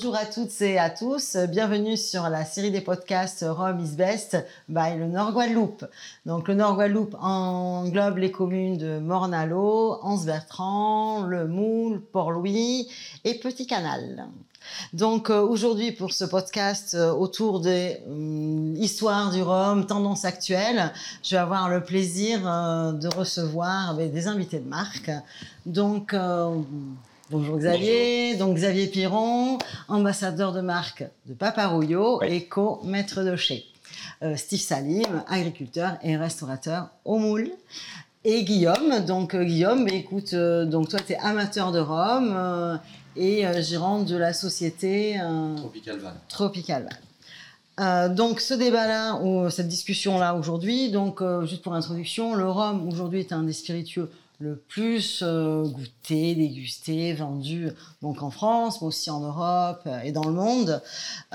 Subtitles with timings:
[0.00, 1.36] bonjour à toutes et à tous.
[1.48, 4.36] Bienvenue sur la série des podcasts Rome is Best
[4.68, 5.84] by le Nord Guadeloupe.
[6.24, 12.86] Donc le Nord Guadeloupe englobe les communes de Mornalo, Anse-Bertrand, Le Moule, Port-Louis
[13.24, 14.28] et Petit Canal.
[14.92, 20.92] Donc euh, aujourd'hui pour ce podcast euh, autour des euh, histoires du Rhum, tendances actuelles,
[21.24, 25.10] je vais avoir le plaisir de recevoir des invités de marque.
[25.66, 26.14] Donc
[27.30, 33.64] Bonjour Xavier, donc Xavier Piron, ambassadeur de marque de Paparouillot et co-maître de chez.
[34.36, 37.50] Steve Salim, agriculteur et restaurateur au moule.
[38.24, 42.80] Et Guillaume, donc Guillaume, écoute, donc toi tu es amateur de rhum
[43.18, 46.12] et euh, gérante de la société euh, Tropical Van.
[46.28, 47.84] Tropical Van.
[47.84, 53.20] Euh, donc ce débat-là, ou cette discussion-là aujourd'hui, donc juste pour introduction, le rhum aujourd'hui
[53.20, 57.70] est un des spiritueux le plus euh, goûté, dégusté, vendu
[58.02, 60.80] donc en France, mais aussi en Europe euh, et dans le monde.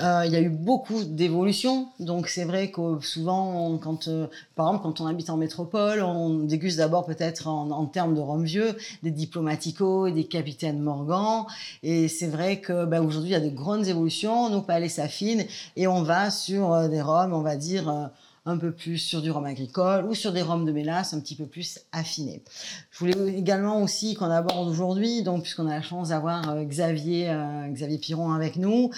[0.00, 4.08] Euh, il y a eu beaucoup d'évolutions, donc c'est vrai que souvent, quand,
[4.54, 8.42] par exemple, quand on habite en métropole, on déguste d'abord peut-être en, termes de rhum
[8.42, 11.44] vieux, des diplomatico, des capitaines Morgan,
[11.82, 15.44] et c'est vrai que bah, aujourd'hui il y a de grandes évolutions, nos palais s'affinent
[15.76, 18.10] et on va sur des rhums, on va dire
[18.46, 21.34] un peu plus sur du rhum agricole ou sur des rhums de mélasse un petit
[21.34, 22.42] peu plus affinés.
[22.90, 27.30] Je voulais également aussi qu'on aborde aujourd'hui, donc puisqu'on a la chance d'avoir euh, Xavier,
[27.30, 28.90] euh, Xavier Piron avec nous,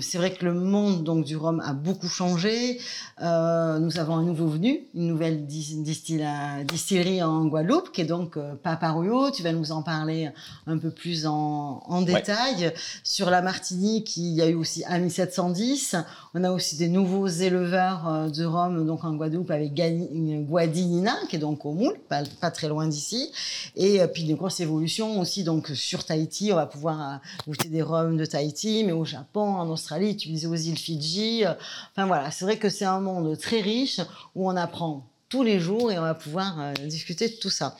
[0.00, 2.80] c'est vrai que le monde donc du rhum a beaucoup changé.
[3.20, 9.30] Euh, nous avons un nouveau venu, une nouvelle distillerie en Guadeloupe, qui est donc Paparouillot.
[9.30, 10.30] Tu vas nous en parler
[10.66, 12.72] un peu plus en, détail.
[13.04, 15.96] Sur la Martinique, il y a eu aussi Ami 710.
[16.34, 21.38] On a aussi des nouveaux éleveurs de rhum donc en Guadeloupe avec Guadinina, qui est
[21.38, 23.30] donc au Moule, pas très loin d'ici.
[23.76, 27.16] Et euh, puis une grosse évolution aussi donc sur Tahiti, on va pouvoir euh,
[27.46, 31.44] goûter des rhums de Tahiti, mais au Japon, en Australie, utiliser aux îles Fidji.
[31.44, 31.52] Euh,
[31.92, 34.00] enfin voilà, c'est vrai que c'est un monde très riche
[34.34, 37.76] où on apprend tous les jours et on va pouvoir discuter de tout ça.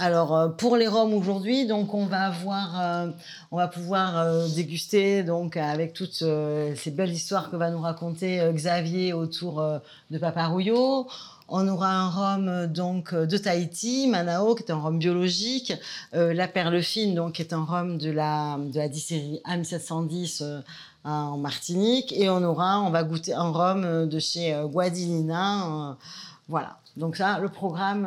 [0.00, 3.12] Alors pour les rhums aujourd'hui, donc on va avoir,
[3.52, 6.24] on va pouvoir déguster donc avec toutes
[6.76, 9.62] ces belles histoires que va nous raconter Xavier autour
[10.10, 11.06] de Paparouillot.
[11.48, 15.74] On aura un rhum donc de Tahiti, Manao, qui est un rhum biologique,
[16.14, 20.42] euh, la perle fine, donc qui est un rhum de la de la distillerie AM710
[20.42, 20.60] euh,
[21.04, 25.98] en Martinique, et on aura, on va goûter un rhum de chez euh, Guadilina,
[26.48, 26.78] voilà.
[26.96, 28.04] Donc ça, le programme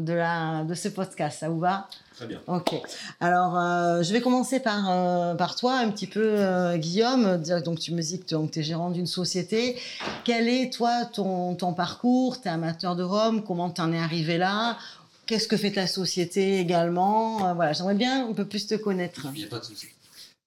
[0.00, 1.88] de la de ce podcast, ça vous va?
[2.14, 2.40] Très bien.
[2.46, 2.74] Ok.
[3.18, 7.42] Alors, euh, je vais commencer par, euh, par toi, un petit peu, euh, Guillaume.
[7.62, 9.76] Donc, tu me dis que tu es gérant d'une société.
[10.24, 12.40] Quel est, toi, ton, ton parcours?
[12.40, 14.78] Tu es amateur de Rome Comment tu en es arrivé là?
[15.26, 17.54] Qu'est-ce que fait ta société également?
[17.54, 19.26] Voilà, j'aimerais bien un peu plus te connaître.
[19.34, 19.88] Il n'y a pas de souci.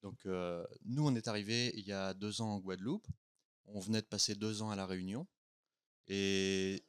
[0.04, 0.16] Donc,
[0.86, 3.08] nous, on est arrivé il y a deux ans en Guadeloupe.
[3.66, 5.28] On venait de passer deux ans à La Réunion.
[6.08, 6.82] Et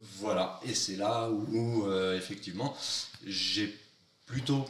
[0.00, 2.74] voilà, et c'est là où effectivement,
[3.26, 3.76] j'ai
[4.26, 4.64] plutôt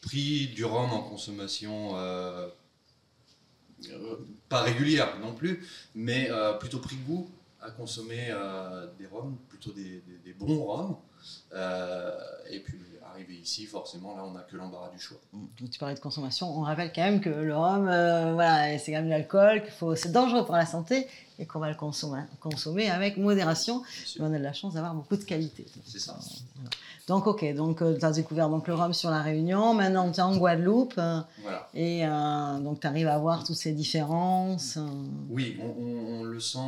[0.00, 2.48] pris du rhum en consommation euh,
[3.90, 4.16] euh,
[4.48, 7.30] pas régulière non plus, mais euh, plutôt pris goût
[7.60, 8.34] à consommer
[8.98, 10.02] des rhums, plutôt des,
[10.38, 10.96] bons rhums.
[12.50, 12.78] et puis
[13.20, 15.18] arrivé ici, forcément, là, on n'a que l'embarras du choix.
[15.32, 15.68] Mm.
[15.70, 19.06] Tu parlais de consommation, on rappelle quand même que le rhum, voilà, c'est quand même
[19.06, 21.06] de l'alcool, faut, c'est dangereux pour la santé
[21.40, 23.82] et qu'on va le consommer, consommer avec modération.
[24.18, 25.66] Mais on a de la chance d'avoir beaucoup de qualité.
[25.86, 26.18] C'est ça.
[27.06, 30.20] Donc, ok, donc euh, tu as découvert donc, le rhum sur la Réunion, maintenant tu
[30.20, 30.94] es en Guadeloupe.
[30.98, 31.20] Euh,
[31.74, 34.78] et euh, donc tu arrives à voir toutes ces différences.
[35.30, 36.58] Oui, on, le sent.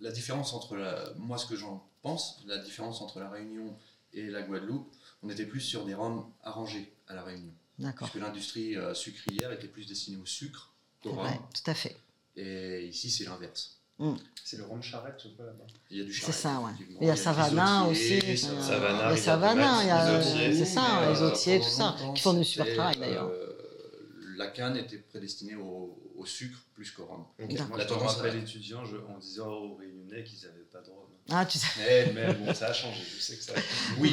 [0.00, 3.72] la différence entre la, moi, ce que j'en pense, la différence entre la Réunion
[4.12, 4.88] et la Guadeloupe,
[5.22, 7.52] on était plus sur des rhums arrangés à la Réunion.
[7.78, 8.10] D'accord.
[8.10, 11.28] Puisque l'industrie sucrière était plus destinée au sucre qu'au rhum.
[11.54, 11.96] tout à fait.
[12.36, 13.80] Et ici, c'est l'inverse.
[13.98, 14.14] Mm.
[14.44, 15.66] C'est le rhum charrette ou quoi là-bas?
[15.90, 16.34] Il y a du charrette.
[16.34, 16.72] C'est ça, ouais.
[17.00, 18.18] Il y a Savannah aussi.
[18.18, 20.22] Il y a Savannah, il y a
[20.54, 23.28] c'est ça, les otiers, tout ça, qui font du super travail d'ailleurs.
[23.28, 23.46] Euh,
[24.36, 27.24] la canne était prédestinée au, sucre plus qu'au rhum.
[27.38, 30.59] Moi, la tendance après l'étudiant, on disait aux Réunionnais qu'ils pas rhum.
[31.30, 31.66] Ah, tu sais.
[31.78, 33.02] Mais, mais, bon, ça a changé.
[33.16, 33.52] Je sais que ça.
[33.52, 33.60] A
[33.98, 34.12] oui.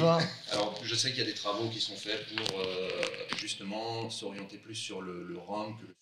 [0.52, 2.90] Alors, je sais qu'il y a des travaux qui sont faits pour euh,
[3.38, 5.96] justement s'orienter plus sur le, le rhum que le.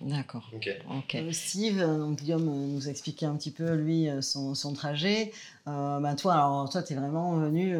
[0.00, 0.50] D'accord.
[1.14, 5.32] Euh, Steve, euh, donc Guillaume euh, nous a expliqué un petit peu lui son, trajet.
[5.64, 7.76] Ben, toi, alors toi, tu es vraiment venu.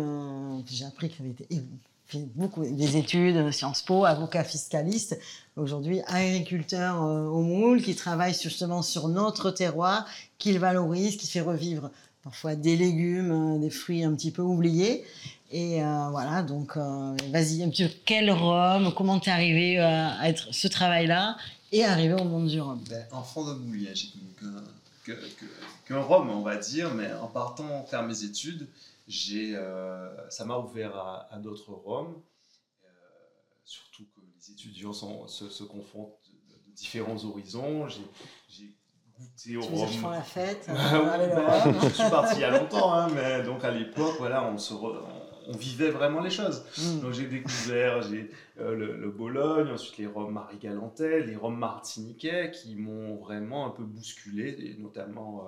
[0.66, 1.62] J'ai appris que tu avais
[2.06, 5.18] fait beaucoup des études, Sciences Po, avocat fiscaliste.
[5.56, 10.06] Aujourd'hui, agriculteur au moule, qui travaille justement sur notre terroir,
[10.38, 11.90] qu'il valorise, qui fait revivre
[12.26, 15.04] parfois des légumes, des fruits un petit peu oubliés.
[15.52, 15.80] Et
[16.10, 21.36] voilà, donc vas-y, un petit peu, quel rhum, comment t'es arrivé à être ce travail-là
[21.70, 22.82] et arriver au monde du rhum?
[22.90, 23.56] Ben, Enfant de
[23.94, 24.08] j'ai
[25.06, 25.14] qu'un
[25.84, 28.66] que, rhum, on va dire, mais en partant faire mes études,
[29.08, 30.96] euh, ça m'a ouvert
[31.30, 32.20] à, d'autres rhums,
[32.84, 32.88] euh,
[33.64, 36.18] surtout que les étudiants se, confrontent
[36.48, 37.88] de, différents horizons.
[38.48, 38.74] J'ai
[39.18, 39.88] goûté au rhum.
[39.90, 40.68] Tu la fête.
[40.76, 44.58] Ben, je suis parti il y a longtemps, hein, mais donc à l'époque, voilà, on
[44.58, 44.74] se
[45.48, 46.64] on vivait vraiment les choses.
[46.78, 47.00] Mm.
[47.00, 48.30] Donc j'ai découvert j'ai,
[48.60, 53.84] euh, le, Bologne, ensuite les Roms Marie-Galantais, les Roms martiniquais qui m'ont vraiment un peu
[53.84, 55.46] bousculé, et notamment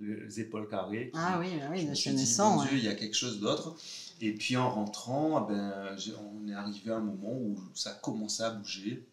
[0.00, 1.10] euh, les épaules carrées.
[1.14, 2.38] ah oui, bah oui, je suis dit,
[2.72, 3.76] il y a quelque chose d'autre.
[4.20, 5.96] Et puis en rentrant, eh ben,
[6.34, 9.04] on est arrivé à un moment où ça commençait à bouger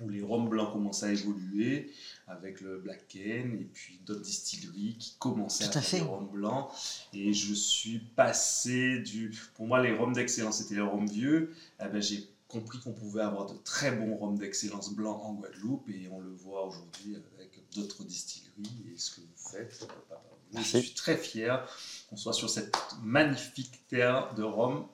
[0.00, 1.90] où les rhums blancs commençaient à évoluer
[2.28, 6.70] avec le Black Cane et puis d'autres distilleries qui commençaient à, faire des rhums blancs.
[7.12, 9.32] Et je suis passé du.
[9.54, 11.54] Pour moi, les rhums d'excellence, c'était les rhums vieux.
[11.82, 15.88] Eh ben, j'ai compris qu'on pouvait avoir de très bons rhums d'excellence blancs en Guadeloupe
[15.90, 19.86] et on le voit aujourd'hui avec d'autres distilleries et ce que vous faites.
[20.54, 21.68] Je suis très fier
[22.08, 24.86] qu'on soit sur cette magnifique terre de Rome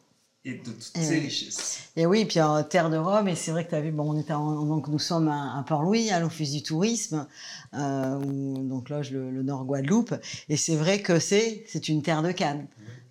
[0.45, 1.89] et de toutes ces richesses.
[1.97, 4.13] Et oui, puis en terre de Rome, et c'est vrai que tu as vu, bon,
[4.13, 7.27] on était donc nous sommes à, Port-Louis, à l'Office du tourisme,
[7.75, 10.15] euh, où, donc loge le, Nord Guadeloupe,
[10.49, 12.67] et c'est vrai que c'est c'est une terre de Cannes.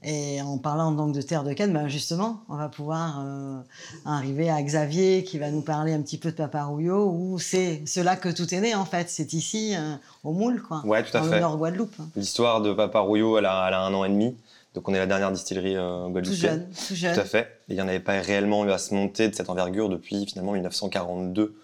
[0.06, 3.62] Et en parlant donc de terre de Cannes, ben justement, on va pouvoir euh,
[4.06, 8.18] arriver à Xavier qui va nous parler un petit peu de Paparouillot, où c'est cela
[8.18, 9.09] que tout est né en fait.
[9.09, 9.95] C'est ici, euh,
[10.25, 10.81] au Moule, quoi.
[10.85, 11.35] Ouais, tout à dans fait.
[11.35, 11.95] le Nord Guadeloupe.
[12.18, 14.35] L'histoire de Paparouillot, elle a, elle a un an et demi.
[14.73, 17.13] Donc on est la dernière distillerie euh, Tout jeune, tout jeune.
[17.13, 17.59] Tout à fait.
[17.69, 20.53] il n'y en avait pas réellement eu à se monter de cette envergure depuis finalement
[20.53, 21.55] 1942,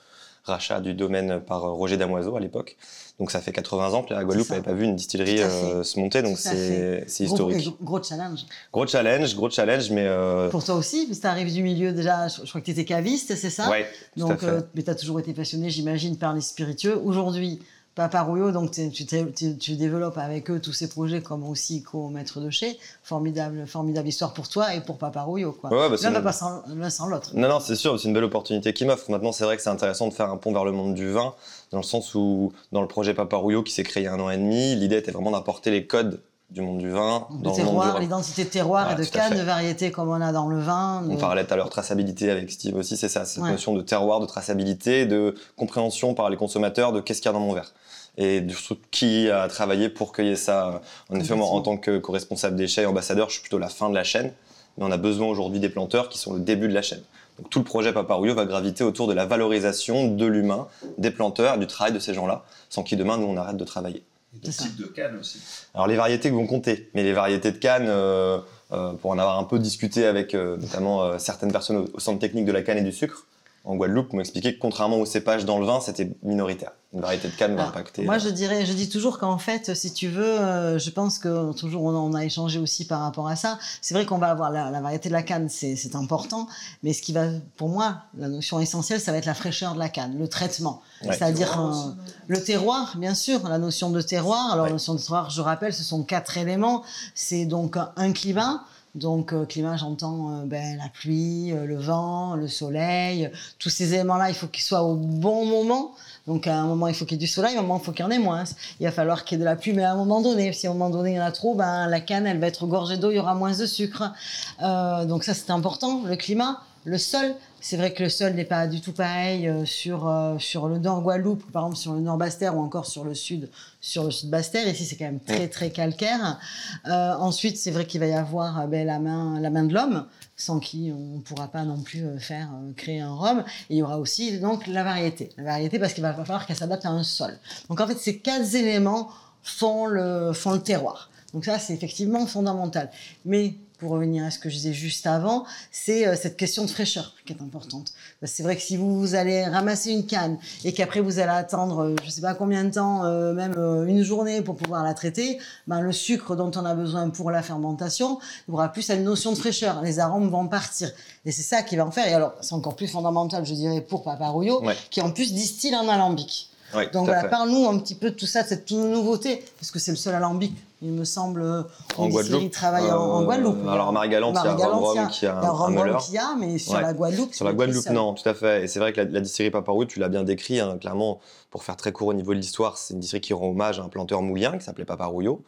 [0.44, 2.78] rachat du domaine par euh, Roger Damoiseau à l'époque.
[3.20, 6.00] Donc ça fait 80 ans que la Guadeloupe n'avait pas vu une distillerie euh, se
[6.00, 7.68] monter, donc c'est historique.
[7.82, 8.46] Gros, challenge.
[8.72, 10.06] Gros challenge, gros challenge, mais...
[10.08, 12.72] Euh, Pour toi aussi, parce que tu arrives du milieu déjà, je, crois que tu
[12.72, 13.80] étais caviste, c'est ça Oui,
[14.16, 16.98] Donc, mais tu as toujours été passionné, j'imagine, par les spiritueux.
[17.04, 17.60] Aujourd'hui,
[17.96, 22.80] Papa Rouillot, donc tu, développes avec eux tous ces projets comme aussi co-maître de chez.
[23.04, 25.52] Formidable, formidable histoire pour toi et pour Papa Rouillot.
[25.52, 25.70] Quoi.
[25.70, 27.32] Ouais, bah L'un pas sans, l'autre.
[27.34, 29.12] Non, non, c'est sûr, c'est une belle opportunité qui m'offre.
[29.12, 31.34] Maintenant, c'est vrai que c'est intéressant de faire un pont vers le monde du vin,
[31.72, 34.14] dans le sens où, dans le projet Papa Rouillot qui s'est créé il y a
[34.14, 36.22] un an et demi, l'idée était vraiment d'apporter les codes
[36.52, 37.28] du monde du vin.
[37.32, 40.60] De terroir, l'identité de terroir et de canne, de variété comme on a dans le
[40.60, 41.04] vin.
[41.10, 44.20] On parlait tout à l'heure traçabilité avec Steve aussi, c'est ça, cette notion de terroir,
[44.20, 47.74] de traçabilité, de compréhension par les consommateurs de qu'est-ce qu'il y a dans mon verre
[48.18, 48.46] et
[48.92, 50.82] qui a travaillé pour cueillir ça.
[51.10, 53.90] En effet, moi, en tant que co-responsable déchets et ambassadeur, je suis plutôt la fin
[53.90, 54.34] de la chaîne,
[54.78, 57.02] mais on a besoin aujourd'hui des planteurs qui sont le début de la chaîne.
[57.38, 60.68] Donc tout le projet Paparouillot va graviter autour de la valorisation de l'humain,
[60.98, 64.04] des planteurs, du travail de ces gens-là, sans qui demain nous on arrête de travailler.
[64.34, 65.40] Des types de cannes aussi.
[65.74, 68.40] Alors les variétés vont compter, mais les variétés de cannes, euh,
[68.72, 72.46] euh, pour en avoir un peu discuté avec euh, notamment certaines personnes au centre technique
[72.46, 73.26] de la canne et du sucre,
[73.66, 76.72] en Guadeloupe m'ont expliqué que contrairement aux cépages dans le vin, c'était minoritaire.
[76.92, 78.04] Une variété de canne va impacter.
[78.04, 81.54] Moi, je dirais, je dis toujours qu'en fait, si tu veux, euh, je pense que
[81.54, 83.60] toujours on a échangé aussi par rapport à ça.
[83.80, 86.48] C'est vrai qu'on va avoir la, variété de la canne, c'est important,
[86.82, 87.28] mais ce qui va,
[87.58, 90.82] pour moi, la notion essentielle, ça va être la fraîcheur de la canne, le traitement,
[91.04, 91.92] c'est-à-dire euh,
[92.28, 94.52] le terroir, bien sûr, la notion de terroir.
[94.52, 96.84] Alors, la notion de terroir, je rappelle, ce sont quatre éléments.
[97.14, 98.64] C'est donc un climat.
[98.96, 103.30] Donc, euh, climat, j'entends euh, ben, la pluie, euh, le vent, le soleil.
[103.60, 105.94] tous ces éléments-là, il faut qu'ils soient au bon moment.
[106.30, 107.84] Donc, à un moment, il faut qu'il y ait du soleil, à un moment, il
[107.84, 108.46] faut qu'il y en ait moins.
[108.80, 110.68] Il va falloir qu'il y ait de la pluie, mais à un moment donné, si
[110.68, 112.66] à un moment donné, il y en a trop, ben, la canne, elle va être
[112.68, 114.14] gorgée d'eau, il y aura moins de sucre.
[114.62, 116.04] donc, ça, c'est important.
[116.06, 119.66] Le climat, le sol, c'est vrai que le sol n'est pas du tout pareil euh,
[119.66, 123.04] sur, euh, sur le nord Guadeloupe, par exemple sur le nord Basse-Terre ou encore sur
[123.04, 123.50] le sud,
[123.82, 124.68] sur le sud Basse-Terre.
[124.68, 126.40] Ici, c'est quand même très très calcaire.
[126.88, 130.06] Euh, ensuite, c'est vrai qu'il va y avoir ben, la, main, la main de l'homme,
[130.40, 133.44] sans qui on ne pourra pas non plus faire créer un rhum.
[133.70, 136.56] Et il y aura aussi donc la variété, la variété parce qu'il va falloir qu'elle
[136.56, 137.38] s'adapte à un sol.
[137.70, 139.10] Donc en fait, ces quatre éléments
[139.44, 141.12] font le font le terroir.
[141.34, 142.90] Donc ça, c'est effectivement fondamental.
[143.26, 146.70] Mais pour revenir à ce que je disais juste avant, c'est euh, cette question de
[146.70, 147.94] fraîcheur qui est importante.
[148.24, 151.96] C'est vrai que si vous, allez ramasser une canne et qu'après vous allez attendre, euh,
[152.02, 153.54] je ne sais pas combien de temps, euh, même
[153.88, 157.42] une journée pour pouvoir la traiter, ben, le sucre dont on a besoin pour la
[157.42, 159.82] fermentation, il aura plus cette notion de fraîcheur.
[159.82, 160.92] Les arômes vont partir.
[161.26, 162.08] Et c'est ça qui va en faire.
[162.08, 165.76] Et alors, c'est encore plus fondamental, je dirais, pour Papa Rouillot, qui en plus distille
[165.76, 166.50] en alambic.
[166.94, 169.92] Donc voilà, parle-nous un petit peu de tout ça, de cette nouveauté, parce que c'est
[169.92, 171.42] le seul alambic il me semble.
[171.42, 171.64] euh,
[171.98, 172.52] En Guadeloupe.
[172.52, 173.68] travaille en, en Euh, Guadeloupe.
[173.68, 176.82] Alors Marie-Galante, il y a Rome qui a un, un qui a, mais sur Ouais.
[176.82, 177.34] la Guadeloupe.
[177.34, 178.64] Sur la Guadeloupe, non, tout à fait.
[178.64, 181.20] Et c'est vrai que la, la distillerie Paparouille, tu l'as bien décrit, hein, clairement,
[181.52, 183.84] pour faire très court au niveau de l'histoire, c'est une distillerie qui rend hommage à
[183.84, 185.42] un planteur moulien qui s'appelait Paparouillot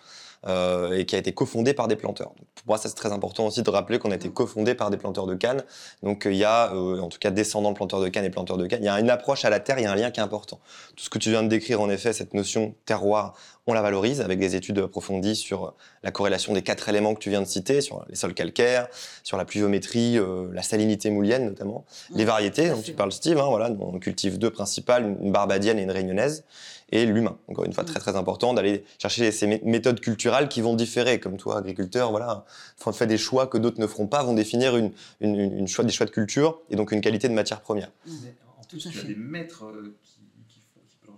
[0.48, 2.34] euh, et qui a été cofondé par des planteurs.
[2.38, 4.90] Donc, pour moi, ça c'est très important aussi de rappeler qu'on a été cofondé par
[4.90, 5.64] des planteurs de canne.
[6.04, 8.30] Donc euh, il y a, euh, en tout cas, descendants de planteurs de canne et
[8.30, 9.96] planteurs de canne, il y a une approche à la terre, il y a un
[9.96, 10.60] lien qui est important.
[10.96, 13.34] Tout ce que tu viens de décrire, en effet, cette notion terroir,
[13.68, 17.30] on la valorise avec des études approfondies sur la corrélation des quatre éléments que tu
[17.30, 18.88] viens de citer, sur les sols calcaires,
[19.24, 23.48] sur la pluviométrie, euh, la salinité moulienne notamment, les variétés dont tu parles Steve, hein,
[23.48, 26.44] voilà, on cultive deux principales, une une barbadienne et une réunionnaise,
[26.92, 27.38] et l'humain.
[27.48, 31.20] Encore une fois, très très important d'aller chercher ces mé- méthodes culturelles qui vont différer,
[31.20, 32.46] comme toi, agriculteur, voilà,
[32.84, 35.92] f- fait des choix que d'autres ne feront pas, vont définir une, une, choix, des
[35.92, 37.92] choix de culture et donc une qualité de matière première.
[38.06, 40.11] Mais en Tout tu as des maîtres euh, qui,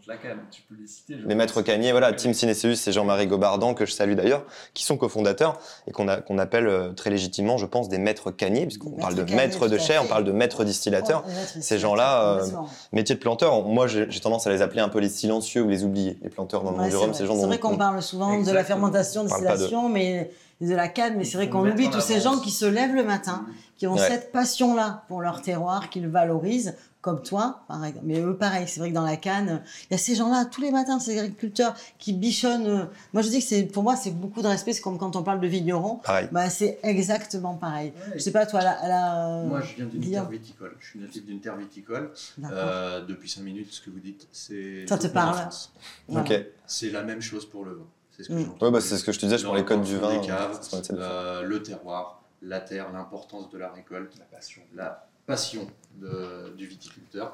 [0.08, 0.16] la.
[0.52, 1.64] Tu peux les citer.
[1.64, 4.44] caniers, voilà, Tim Sinéceus et Jean-Marie Gobardan, que je salue d'ailleurs,
[4.74, 6.08] qui sont cofondateurs et qu'on
[6.38, 9.84] appelle euh, très légitimement, je pense, des maîtres caniers, puisqu'on parle de maîtres de tout
[9.84, 11.24] à chai, on parle de maîtres distillateurs.
[11.28, 11.32] Oh,
[11.62, 12.48] Ces gens-là, euh.
[12.92, 15.84] Métier de planteur, moi j'ai tendance à les appeler un peu les silencieux ou les
[15.84, 17.18] oubliés, les planteurs dans le monde du c'est rhum, vrai.
[17.18, 20.32] ces gens C'est vrai on- qu'on parle souvent de la fermentation, distillation, mais
[20.68, 23.04] de la canne, mais c'est vrai qu'on oublie tous ces gens qui se lèvent le
[23.04, 23.46] matin,
[23.78, 24.08] qui ont Ouais.
[24.08, 28.06] cette passion-là pour leur terroir, qu'ils valorisent, comme toi, par exemple.
[28.08, 30.62] Mais eux, pareil, c'est vrai que dans la canne, il y a ces gens-là, tous
[30.62, 32.66] les matins, ces agriculteurs qui bichonnent.
[32.68, 34.72] euh, Moi, je dis que c'est, pour moi, c'est beaucoup de respect.
[34.72, 35.96] C'est comme quand on parle de vignerons.
[35.98, 36.30] Pareil.
[36.32, 37.92] Bah, c'est exactement pareil.
[38.14, 40.78] Je sais pas, toi, la, la- Moi, je viens d'une terre viticole.
[40.80, 42.12] Je suis natif d'une terre viticole.
[42.42, 44.86] Euh, depuis 5 minutes, ce que vous dites, c'est.
[44.88, 45.74] Ça te parle enfance.
[46.08, 46.26] Voilà.
[46.38, 46.46] Ok.
[46.68, 47.86] C'est la même chose pour le vin.
[48.16, 48.56] C'est ce que Mm.
[48.62, 50.20] Ouais, bah, c'est ce que je te disais, je prends les codes du vin.
[50.20, 50.60] Caves,
[50.92, 55.68] euh, le terroir, la terre, l'importance de la récolte, la passion, la passion
[56.00, 57.34] de- du viticulteur.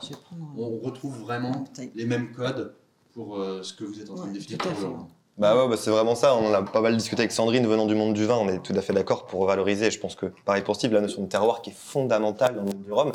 [0.58, 1.64] On retrouve vraiment
[1.96, 2.74] les mêmes codes
[3.14, 4.84] pour euh, ce que vous êtes en train Ouais, de définir pour le fait.
[4.86, 5.08] vin.
[5.38, 6.36] Bah ouais, bah c'est vraiment ça.
[6.36, 8.36] On en a pas mal discuté avec Sandrine venant du monde du vin.
[8.36, 9.90] On est tout à fait d'accord pour valoriser.
[9.90, 12.68] Je pense que, pareil pour Steve, la notion de terroir qui est fondamentale dans le
[12.68, 13.12] monde du rhum.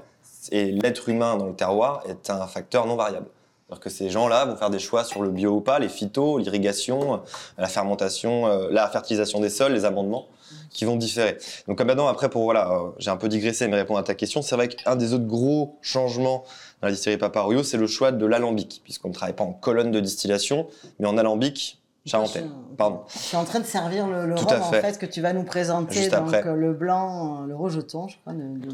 [0.51, 3.27] Et l'être humain dans le terroir est un facteur non variable.
[3.75, 6.39] C'est-à-dire que ces gens-là vont faire des choix sur le bio ou pas, les phytos,
[6.39, 7.21] l'irrigation,
[7.59, 10.27] la fermentation, euh, la fertilisation des sols, les amendements,
[10.71, 11.39] qui vont différer.
[11.67, 14.43] Donc maintenant, après, pour voilà, euh, j'ai un peu digressé, mais répondre à ta question,
[14.43, 16.45] c'est vrai qu'un des autres gros changements
[16.81, 19.91] dans la distillerie Paparouillot, c'est le choix de l'alambic, puisqu'on ne travaille pas en colonne
[19.91, 20.69] de distillation,
[21.01, 22.45] mais en alambic charentais.
[22.77, 23.01] Pardon.
[23.13, 24.99] Je suis en train de servir le, le Tout rhum à en fait.
[24.99, 25.95] que tu vas nous présenter.
[25.95, 26.47] Juste donc après.
[26.47, 28.35] euh, le blanc, le rejeton, je crois.
[28.35, 28.69] de- de-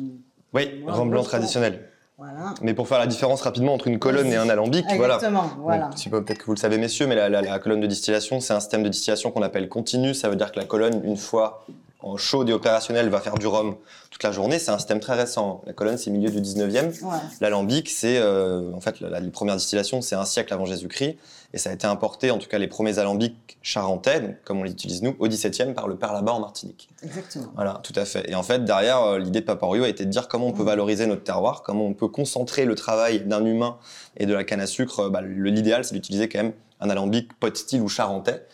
[0.52, 1.86] Oui, Ouais, rhum blanc traditionnel.
[2.20, 2.54] Voilà.
[2.60, 5.14] Mais pour faire la différence rapidement entre une colonne et un alambic, voilà.
[5.14, 5.50] Exactement.
[5.58, 5.88] Voilà.
[5.96, 8.52] Si- Peut-être que vous le savez, messieurs, mais la, la- la colonne de distillation, c'est
[8.52, 10.12] un système de distillation qu'on appelle continu.
[10.12, 11.64] Ça veut dire que la colonne, une fois
[12.02, 13.76] en chaude et opérationnelle, va faire du rhum
[14.10, 14.58] toute la journée.
[14.58, 15.62] C'est un système très récent.
[15.66, 16.90] La colonne, c'est milieu du 19e.
[17.02, 17.22] Voilà.
[17.40, 21.16] L'alambic, c'est euh, en fait la- la- les premières distillations, c'est un siècle avant Jésus-Christ,
[21.52, 24.62] et ça a été importé, en tout cas les premiers alambics charentais, donc, comme on
[24.62, 26.88] les utilise nous, au 17e par le père là-bas en Martinique.
[27.02, 27.46] Exactement.
[27.54, 28.28] Voilà, tout à fait.
[28.30, 30.62] Et en fait, derrière, euh, l'idée de Papario a été de dire comment on peut
[30.62, 30.66] Mm.
[30.66, 33.76] valoriser notre terroir, comment on peut concentrer le travail d'un humain
[34.16, 35.08] et de la canne à sucre.
[35.10, 38.46] Bah, L'idéal, c'est d'utiliser quand même un alambic pot style ou charentais.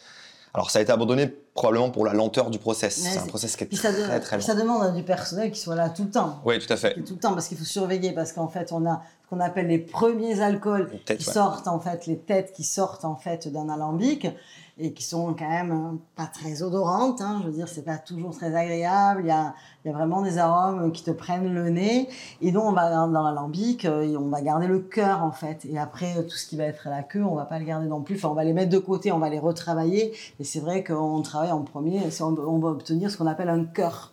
[0.55, 3.03] Alors, ça a été abandonné probablement pour la lenteur du process.
[3.03, 5.51] Ouais, c'est un process qui est ça, de- très très ça demande à du personnel
[5.51, 6.41] qui soit là tout le temps.
[6.45, 6.95] Oui, tout à fait.
[7.03, 9.67] Tout le temps, parce qu'il faut surveiller, parce qu'en fait, on a ce qu'on appelle
[9.67, 11.33] les premiers alcools Les têtes, qui ouais.
[11.35, 14.29] sortent, en fait, les têtes qui sortent, en fait, d'un alambic
[14.79, 17.23] et qui sont quand même euh, pas très odorantes.
[17.23, 17.41] hein.
[17.43, 19.23] Je veux dire, c'est pas toujours très agréable.
[19.25, 19.55] Il y a,
[19.85, 22.09] il y a vraiment des arômes qui te prennent le nez.
[22.43, 25.65] Et donc, on va dans l'alambic euh, on va garder le cœur, en fait.
[25.65, 27.87] Et après, euh, tout ce qui va être la queue, on va pas le garder
[27.87, 28.17] non plus.
[28.17, 30.13] Enfin, on va les mettre de côté, on va les retravailler.
[30.39, 34.13] Et c'est vrai qu'on travaille en premier, on, va obtenir ce qu'on appelle un cœur.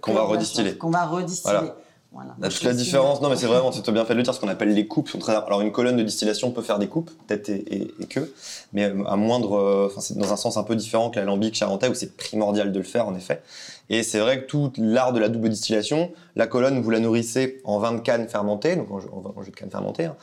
[0.00, 0.76] Qu'on va redistiller.
[0.76, 1.54] Qu'on va redistiller.
[1.54, 1.76] Voilà.
[2.16, 2.34] Voilà.
[2.40, 4.40] Là, toute la différence, non mais c'est vraiment, as bien fait de le dire, ce
[4.40, 5.34] qu'on appelle les coupes sont très.
[5.36, 8.32] Alors une colonne de distillation peut faire des coupes, tête et, et- et queue,
[8.72, 11.54] mais euh, à moindre, euh, enfin c'est dans un sens un peu différent que l'alambic
[11.54, 13.42] charentais où c'est primordial de le faire en effet.
[13.90, 17.60] Et c'est vrai que tout l'art de la double distillation, la colonne vous la nourrissez
[17.64, 20.06] en vin de canne fermenté, donc en en en jus de canne fermenté.
[20.06, 20.16] hein.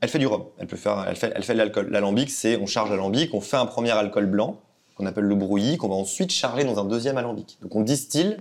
[0.00, 1.88] Elle fait du rhum, elle peut faire, elle fait, elle fait de l'alcool.
[1.90, 4.58] L'alambic, c'est on charge l'alambic, on fait un premier alcool blanc
[4.96, 7.58] qu'on appelle le brouillis, qu'on va ensuite charger dans un deuxième alambic.
[7.62, 8.36] Donc on distille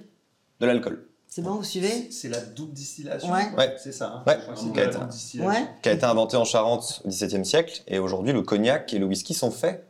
[0.61, 1.05] de l'alcool.
[1.35, 2.09] C'est bon, vous suivez?
[2.11, 3.51] C'est la double distillation Ouais.
[3.57, 3.75] Ouais.
[3.77, 4.07] C'est ça.
[4.07, 4.37] hein Ouais.
[4.55, 5.45] Double distillation.
[5.45, 5.67] Ouais.
[5.81, 7.81] qui a été inventé en Charente au XVIIe siècle.
[7.89, 9.85] Et aujourd'hui, le cognac et le whisky sont faits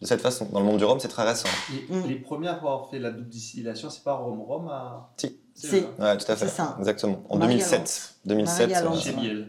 [0.00, 0.46] de cette façon.
[0.50, 1.50] Dans le monde du rhum, c'est très récent.
[1.74, 2.06] Et Mm.
[2.08, 5.10] Les premières à avoir fait la double distillation, c'est pas Rome Rome à.
[5.18, 5.38] Si.
[5.52, 5.82] C'est.
[5.98, 6.46] Ouais, tout à fait.
[6.48, 6.76] C'est ça.
[6.78, 7.20] Exactement.
[7.28, 8.14] En Marie 2007.
[8.24, 8.96] 2007, Marie-Galante.
[8.96, 9.48] euh, Chez Biel.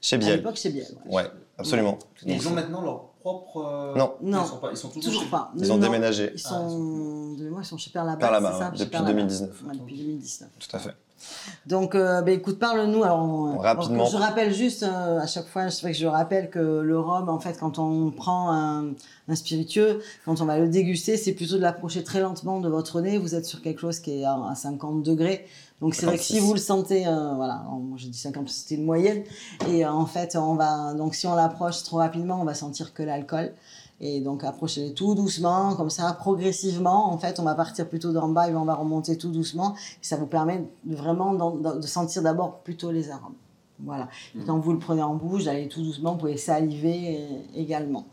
[0.00, 0.36] chez À Biel.
[0.36, 0.84] l'époque, c'est bien.
[1.06, 1.24] ouais.
[1.24, 1.98] Ouais, absolument.
[2.24, 3.56] Ils ont maintenant leur propre.
[3.58, 4.12] euh, Non.
[4.22, 4.42] Non.
[4.44, 5.50] Ils sont, pas, ils sont toujours, Toujours chez- pas.
[5.56, 5.80] Ils ont Non.
[5.82, 6.32] déménagé.
[6.34, 8.18] Ils Ah, sont, de mémoire, ils sont chez Père Labat.
[8.18, 9.12] Père Labat, ça, depuis Père Labat.
[9.14, 9.62] 2019.
[9.66, 10.48] Ouais, depuis 2019.
[10.58, 10.94] Tout à fait.
[11.66, 13.02] Donc, euh, bah, écoute, parle-nous.
[13.02, 14.04] Alors, on- Rapidement.
[14.06, 17.28] Je rappelle juste, euh, à chaque fois, c'est vrai que je rappelle que le rhum,
[17.28, 18.90] en fait, quand on prend un,
[19.28, 23.00] un spiritueux, quand on va le déguster, c'est plutôt de l'approcher très lentement de votre
[23.00, 23.18] nez.
[23.18, 25.44] Vous êtes sur quelque chose qui est à, à 50 degrés.
[25.80, 26.46] Donc, c'est vrai que si 56.
[26.46, 29.22] vous le sentez, euh, voilà, moi j'ai dit 50, c'était une moyenne.
[29.68, 32.92] Et euh, en fait, on va, donc si on l'approche trop rapidement, on va sentir
[32.92, 33.52] que l'alcool.
[34.00, 37.12] Et donc, approchez tout doucement, comme ça, progressivement.
[37.12, 39.74] En fait, on va partir plutôt d'en bas et on va remonter tout doucement.
[39.74, 43.34] Et ça vous permet de vraiment de sentir d'abord plutôt les arômes.
[43.80, 44.08] Voilà.
[44.36, 48.04] Et quand vous le prenez en bouche, allez tout doucement, vous pouvez saliver euh, également.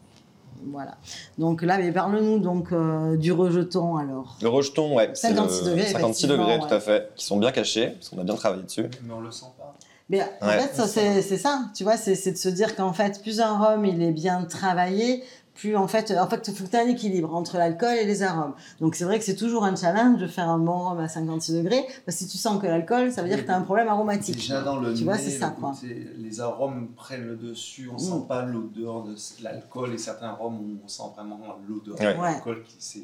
[0.72, 0.98] Voilà.
[1.38, 4.38] Donc là, mais parle-nous donc euh, du rejeton alors.
[4.42, 5.12] Le rejeton, ouais.
[5.14, 7.12] c'est 56 le- degrés, 56 degrés, tout à fait.
[7.16, 8.90] Qui sont bien cachés, parce qu'on a bien travaillé dessus.
[9.04, 9.74] Mais on le sent pas.
[10.10, 10.60] Mais en Ouais.
[10.60, 13.58] fait, ça, c'est ça, tu vois, c'est c'est de se dire qu'en fait, plus un
[13.58, 15.24] rhum il est bien travaillé,
[15.56, 18.22] plus en fait, en fait, il faut que tu un équilibre entre l'alcool et les
[18.24, 18.54] arômes.
[18.82, 21.54] Donc c'est vrai que c'est toujours un challenge de faire un bon rhum à 56
[21.54, 23.62] degrés, parce que si tu sens que l'alcool, ça veut dire que tu as un
[23.62, 24.36] problème aromatique.
[24.36, 25.72] Déjà dans le Tu nez, vois, c'est ça, le quoi.
[25.72, 28.00] côté- les arômes prennent le dessus, on Mm.
[28.00, 32.14] sent pas l'odeur de l'alcool et certains rhums où on sent vraiment l'odeur Ouais.
[32.16, 33.04] de l'alcool qui c'est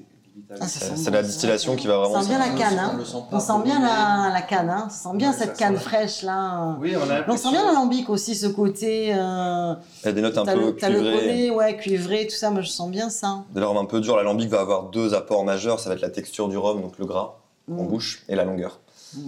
[0.60, 2.16] Ah, C'est la distillation qui va vraiment.
[2.16, 2.98] On sent bien la canne, sent- hein.
[3.00, 4.88] on sent On pas sent bien la, la canne, hein.
[4.88, 6.76] on sent bien Ouais, cette canne fraîche là.
[6.80, 9.14] Oui, on a on sent bien l'alambic aussi, ce côté.
[9.14, 9.74] Euh,
[10.04, 11.18] Il y a des notes un peu le, t'as le cuivrées.
[11.20, 12.50] collet, ouais, cuivré, tout ça.
[12.50, 13.44] Moi, je sens bien ça.
[13.54, 14.16] Des arômes un peu durs.
[14.18, 15.80] L'alambic va avoir deux apports majeurs.
[15.80, 17.36] Ça va être la texture du rhum, donc le gras
[17.70, 17.88] en Mm.
[17.88, 18.80] bouche, et la longueur.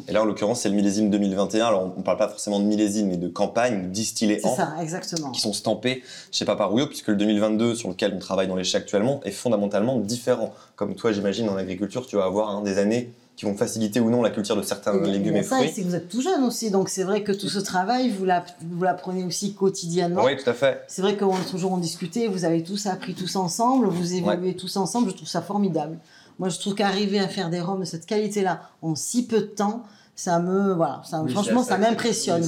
[0.08, 1.66] Et là, en l'occurrence, c'est le millésime 2021.
[1.66, 4.74] Alors, on ne parle pas forcément de millésime, mais de campagne, distillé C'est en, ça,
[4.82, 5.32] exactement.
[5.32, 8.64] qui sont stampés chez Papa Rouillot, puisque le 2022, sur lequel on travaille dans les
[8.64, 10.54] chais actuellement, est fondamentalement différent.
[10.76, 14.12] Comme toi, j'imagine, en agriculture, tu vas avoir hein, des années qui vont faciliter ou
[14.12, 15.72] non la culture de certains Et légumes et ça, fruits.
[15.74, 18.26] c'est que vous êtes tout jeune aussi, donc c'est vrai que tout ce travail, vous
[18.26, 20.24] l'app- vous l'apprenez aussi quotidiennement.
[20.24, 20.82] Oui, tout à fait.
[20.88, 24.78] C'est vrai qu'on toujours en discuté, vous avez tous appris tous ensemble, vous évoluez tous
[24.78, 25.98] ensemble, je trouve ça formidable.
[26.40, 29.46] Moi, je trouve qu'arriver à faire des rhums de cette qualité-là en si peu de
[29.46, 29.84] temps,
[30.16, 32.44] ça me, voilà, ça, Oui, franchement, ça m'impressionne.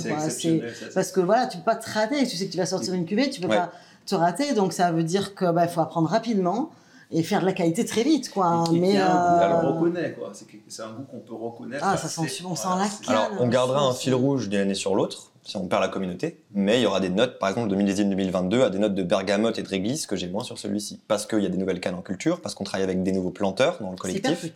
[0.93, 3.05] Parce que voilà, tu peux pas te rater, tu sais que tu vas sortir une
[3.05, 3.57] cuvée, tu peux Ouais.
[3.57, 3.71] pas
[4.05, 6.69] te rater, donc ça veut dire que bah, faut apprendre rapidement
[7.11, 8.63] et faire de la qualité très vite, quoi.
[8.65, 10.31] Et qui- Mais qui a un goût, euh, elle le reconnaît, quoi.
[10.67, 11.83] C'est un goût qu'on peut reconnaître.
[11.87, 13.15] Ah, ça sent on sent voilà, la canne.
[13.15, 16.41] Alors, on gardera un fil rouge d'une année sur l'autre, si on perd la communauté,
[16.55, 19.03] mais il y aura des notes, par exemple, de millésime 2022 à des notes de
[19.03, 20.99] bergamote et de réglisse que j'ai moins sur celui-ci.
[21.07, 23.29] Parce qu'il y a des nouvelles cannes en culture, parce qu'on travaille avec des nouveaux
[23.29, 24.51] planteurs dans le collectif,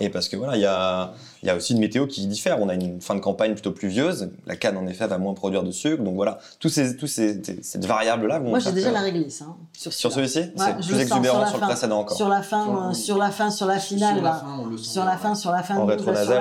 [0.00, 1.12] et parce que voilà, il y a,
[1.42, 2.60] il y a aussi une météo qui diffère.
[2.62, 5.64] On a une fin de campagne plutôt pluvieuse, la canne en effet va moins produire
[5.64, 8.94] de sucre, donc voilà, tous ces, tous ces, cette variable-là vont Moi, j'ai déjà que-
[8.94, 9.42] la réglisse.
[9.42, 11.66] Hein, sur celui-ci, Ouais, c'est plus exubérant sur le fin.
[11.66, 12.16] précédent encore.
[12.16, 14.36] Sur la fin, Sur- euh, sur la fin, sur la finale, Sur la là.
[14.36, 15.62] fin, on le sent sur la fin, sur la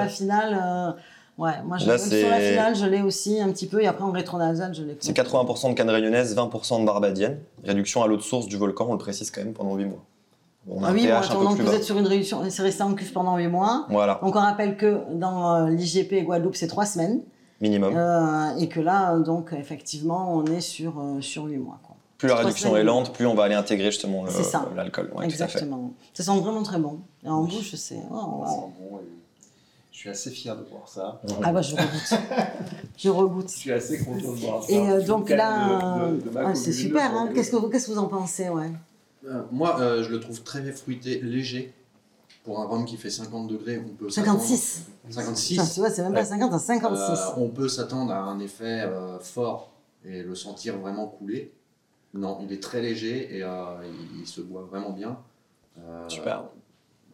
[0.08, 0.92] finale, euh,
[1.42, 4.04] ouais, moi je Là, sur la finale, je l'ai aussi un petit peu, et après
[4.04, 4.98] en rétronasal, je l'ai.
[5.00, 7.40] C'est 80% de canne réunionnaise, 20% de barbadienne.
[7.64, 10.04] Réduction à l'eau de source du volcan, on le précise quand même pendant 8 mois.
[10.70, 11.78] On a Ah oui, un attends, peu donc plus vous bas.
[11.78, 13.88] êtes sur une réduction, c'est resté en cuve pendant 8 mois.
[13.90, 17.22] Voilà, Donc on rappelle que dans euh, l'IGP Guadeloupe, c'est 3 semaines,
[17.62, 17.94] minimum.
[17.98, 21.80] euh, et que là, donc effectivement, on est sur, euh, sur 8 mois.
[21.84, 21.96] Quoi.
[22.20, 22.82] Plus la réduction semaines.
[22.82, 24.70] est lente, plus on va aller intégrer justement le- C'est ça.
[24.76, 25.06] l'alcool.
[25.16, 25.58] Ouais, tout à fait.
[25.58, 25.94] Exactement.
[26.14, 27.00] Ça sent vraiment très bon.
[27.26, 27.98] Et en bouche, c'est.
[28.12, 29.02] oh, Ça wow.
[29.92, 31.22] Je suis assez fier de voir ça.
[31.44, 32.14] Ah bah je regoute.
[32.98, 33.50] je regoute.
[33.52, 34.72] Je suis assez content de voir ça.
[34.72, 37.14] Et euh, donc là, ah, c'est super.
[37.16, 37.30] Hein.
[37.34, 38.72] Qu'est-ce que vous, qu'est-ce que vous en pensez, ouais?
[39.28, 41.74] Euh, moi, euh, je le trouve très fruité, léger.
[42.44, 44.58] Pour un rhum qui fait 50 degrés, on peut 56.
[44.58, 45.54] s'attendre- 56.
[45.60, 46.26] Putain, tu vois, c'est même pas Ouais.
[46.26, 47.02] 50, c'est 56.
[47.02, 49.74] Euh, on peut s'attendre à un effet euh, fort
[50.04, 51.54] et le sentir vraiment couler.
[52.16, 55.20] Non, il est très léger et euh, il, il se boit vraiment bien.
[55.80, 56.46] Euh, Super.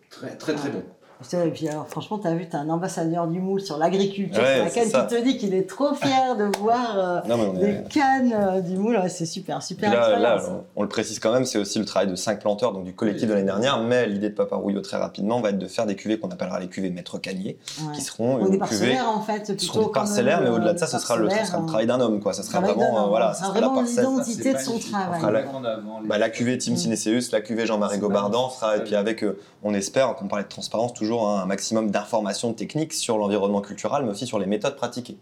[0.10, 0.84] Très très très bon.
[1.22, 4.70] Putain, Et puis alors, franchement, t'as vu, t'as un ambassadeur du moule sur l'agriculture, Ouais,
[4.70, 5.02] c'est ça.
[5.10, 8.62] qui te dit qu'il est trop fier de voir euh, Non, des est- cannes euh,
[8.62, 8.98] du moule.
[8.98, 12.08] Ouais, c'est super, super là, on, on le précise quand même, c'est aussi le travail
[12.08, 13.80] de cinq planteurs, donc du collectif de l'année dernière.
[13.82, 16.60] Mais l'idée de Papa Rouillot très rapidement va être de faire des cuvées qu'on appellera
[16.60, 17.96] les cuvées maître canier, Ouais.
[17.96, 20.56] qui seront des une cuvée parcellaires en fait, qui plutôt seront des parcellaires, mais euh,
[20.56, 22.34] au-delà de ça, ce sera le, ce parcellaires, sera le euh, travail d'un homme, quoi.
[22.34, 25.22] Ça sera travail vraiment, euh, voilà, Ça sera la vraiment l'identité de son travail.
[25.64, 26.78] la- Bah, la cuvée Team Mm.
[26.78, 29.26] Cinéceus, la cuvée Jean-Marie Gobardan et puis avec,
[29.64, 34.04] on espère, qu'on parlait de transparence, toujours hein, un maximum d'informations techniques sur l'environnement culturel,
[34.04, 35.18] mais aussi sur les méthodes pratiquées.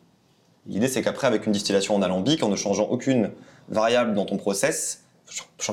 [0.67, 3.31] L'idée, c'est qu'après, avec une distillation en alambic, en ne changeant aucune
[3.69, 5.03] variable dans ton process,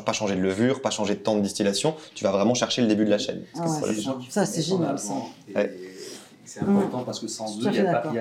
[0.05, 2.89] pas changer de levure, pas changer de temps de distillation, tu vas vraiment chercher le
[2.89, 3.43] début de la chaîne.
[3.57, 3.95] Ah ouais,
[4.29, 5.15] ça, c'est génial, ça.
[6.45, 8.13] C'est important parce que sans eux, il n'y a, pas-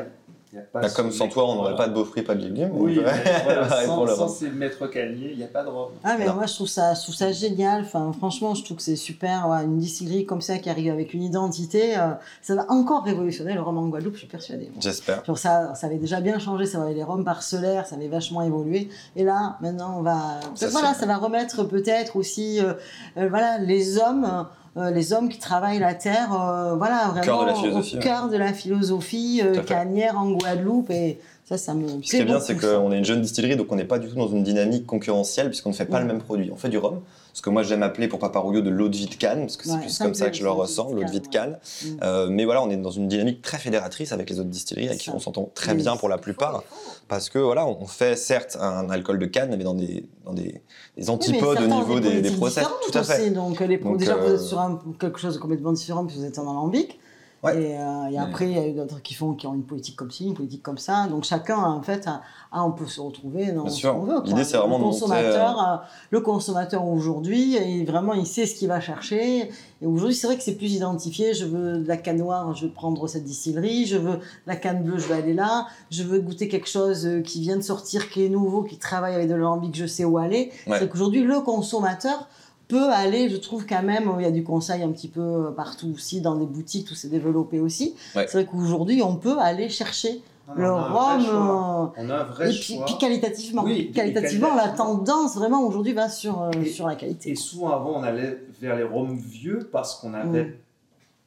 [0.53, 2.41] y a- pas Bah, comme sans toi, on n'aurait pas de beaux fruits, pas de
[2.41, 2.71] légumes.
[2.73, 5.89] Oui, mais ouais, voilà, sans, sans ces maîtres caniers, il n'y a pas de rhum.
[6.03, 6.35] Ah mais Non.
[6.35, 7.81] moi je trouve ça, je trouve ça génial.
[7.81, 9.47] Enfin franchement je trouve que c'est super.
[9.49, 12.11] ouais, une distillerie comme ça qui arrive avec une identité, euh,
[12.41, 14.71] ça va encore révolutionner le rhum en Guadeloupe, je suis persuadée.
[14.79, 15.23] J'espère.
[15.35, 18.89] Ça, ça avait déjà bien changé, ça avait les rhums parcellaires, ça avait vachement évolué.
[19.15, 22.73] Et là, maintenant, on va, Ça, voilà, ça va remettre peut-être aussi, euh,
[23.17, 24.43] euh, voilà, les hommes euh,
[24.75, 29.61] les hommes qui travaillent la terre, euh, voilà, vraiment au cœur de la philosophie, euh.
[29.63, 31.19] Canière en Guadeloupe, et
[31.57, 33.75] ça, ça me Ce qui est bien, c'est qu'on est une jeune distillerie, donc on
[33.75, 36.01] n'est pas du tout dans une dynamique concurrentielle, puisqu'on ne fait pas Ouais.
[36.01, 36.49] le même produit.
[36.51, 37.01] On fait du rhum,
[37.33, 39.65] ce que moi j'aime appeler pour Paparouillot de l'eau de vie de canne, parce que
[39.65, 41.57] c'est Ouais, plus comme ça que je le ressens, l'eau de vie de canne.
[41.83, 41.87] Mm.
[42.03, 44.99] Euh, mais voilà, on est dans une dynamique très fédératrice avec les autres distilleries, avec
[44.99, 45.77] qui on s'entend très Oui.
[45.81, 46.63] bien pour la plupart,
[47.07, 50.43] parce que voilà, on fait certes un alcool de canne, mais dans des, dans des,
[50.43, 50.61] des
[50.97, 52.67] Oui, antipodes au niveau des, des politiques process.
[52.91, 53.21] Tout à fait.
[53.23, 53.31] aussi.
[53.31, 56.05] Donc, les pro- Donc, déjà, vous euh, êtes sur un- quelque chose de complètement différent,
[56.05, 56.97] puis vous êtes en alambic.
[57.43, 57.59] Ouais.
[57.59, 59.95] Et, euh, et après, il y a eu d'autres qui font, qui ont une politique
[59.95, 61.07] comme ci, une politique comme ça.
[61.07, 64.21] Donc chacun, en fait, a- a- on peut se retrouver dans Bien ce qu'on veut.
[64.25, 65.77] L'idée, c'est vraiment le consommateur, euh,
[66.11, 69.49] le consommateur aujourd'hui, vraiment, il sait ce qu'il va chercher.
[69.81, 71.33] Et aujourd'hui, c'est vrai que c'est plus identifié.
[71.33, 73.87] Je veux de la canne noire, je veux prendre cette distillerie.
[73.87, 75.65] Je veux de la canne bleue, je vais aller là.
[75.89, 79.15] Je veux goûter quelque chose euh, qui vient de sortir, qui est nouveau, qui travaille
[79.15, 80.51] avec de l'alambic, je sais où aller.
[80.67, 80.77] Ouais.
[80.77, 82.27] C'est qu'aujourd'hui, le consommateur
[82.71, 85.91] peut aller, je trouve quand même, il y a du conseil un petit peu partout
[85.93, 87.95] aussi, dans des boutiques, tout s'est développé aussi.
[88.15, 88.25] Ouais.
[88.27, 90.21] C'est vrai qu'aujourd'hui, on peut aller chercher
[90.55, 91.21] le on a un vrai rhum.
[91.25, 91.93] choix.
[91.97, 92.85] euh, On a un vrai et puis, choix.
[92.85, 93.63] puis qualitativement.
[93.63, 97.31] Oui, et puis qualitativement, la tendance vraiment aujourd'hui va sur, euh, Et- sur la qualité.
[97.31, 100.53] Et souvent avant, on allait vers les rhums vieux parce qu'on n'avait Mm.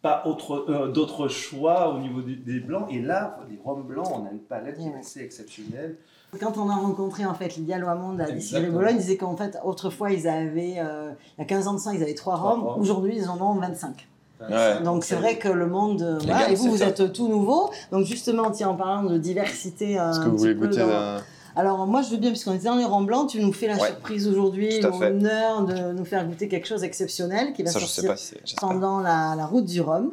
[0.02, 2.86] pas autre- euh, d'autres choix au niveau du- des blancs.
[2.90, 5.96] Et là, les rhums blancs, on a une palette qui est assez exceptionnelle.
[6.40, 8.70] Quand on a rencontré en fait Lydia Loamond à Distillerie.
[8.70, 11.78] Bologne, ils disaient qu'en fait, autrefois, ils avaient, euh, il y a 15 ans de
[11.78, 12.62] ça, ils avaient 3 Trois rhums.
[12.64, 12.80] rhums.
[12.80, 14.06] Aujourd'hui, ils en ont 25.
[14.50, 14.82] Ouais.
[14.82, 16.02] Donc c'est vrai que le monde.
[16.02, 17.70] euh, voilà, et vous, vous êtes tout nouveau.
[17.92, 19.98] Donc justement, tiens, en parlant de diversité.
[19.98, 21.18] euh, Est-ce que un vous voulez goûter dans-
[21.56, 23.76] Alors moi, je veux bien, puisqu'on était dans les rangs blancs, tu nous fais la
[23.76, 23.86] Ouais.
[23.86, 28.02] surprise aujourd'hui, l'honneur de nous faire goûter quelque chose d'exceptionnel qui va Ça, je sais
[28.02, 28.40] sortir pas si c'est.
[28.44, 28.68] j'espère.
[28.68, 30.10] pendant la, la route du Rhum.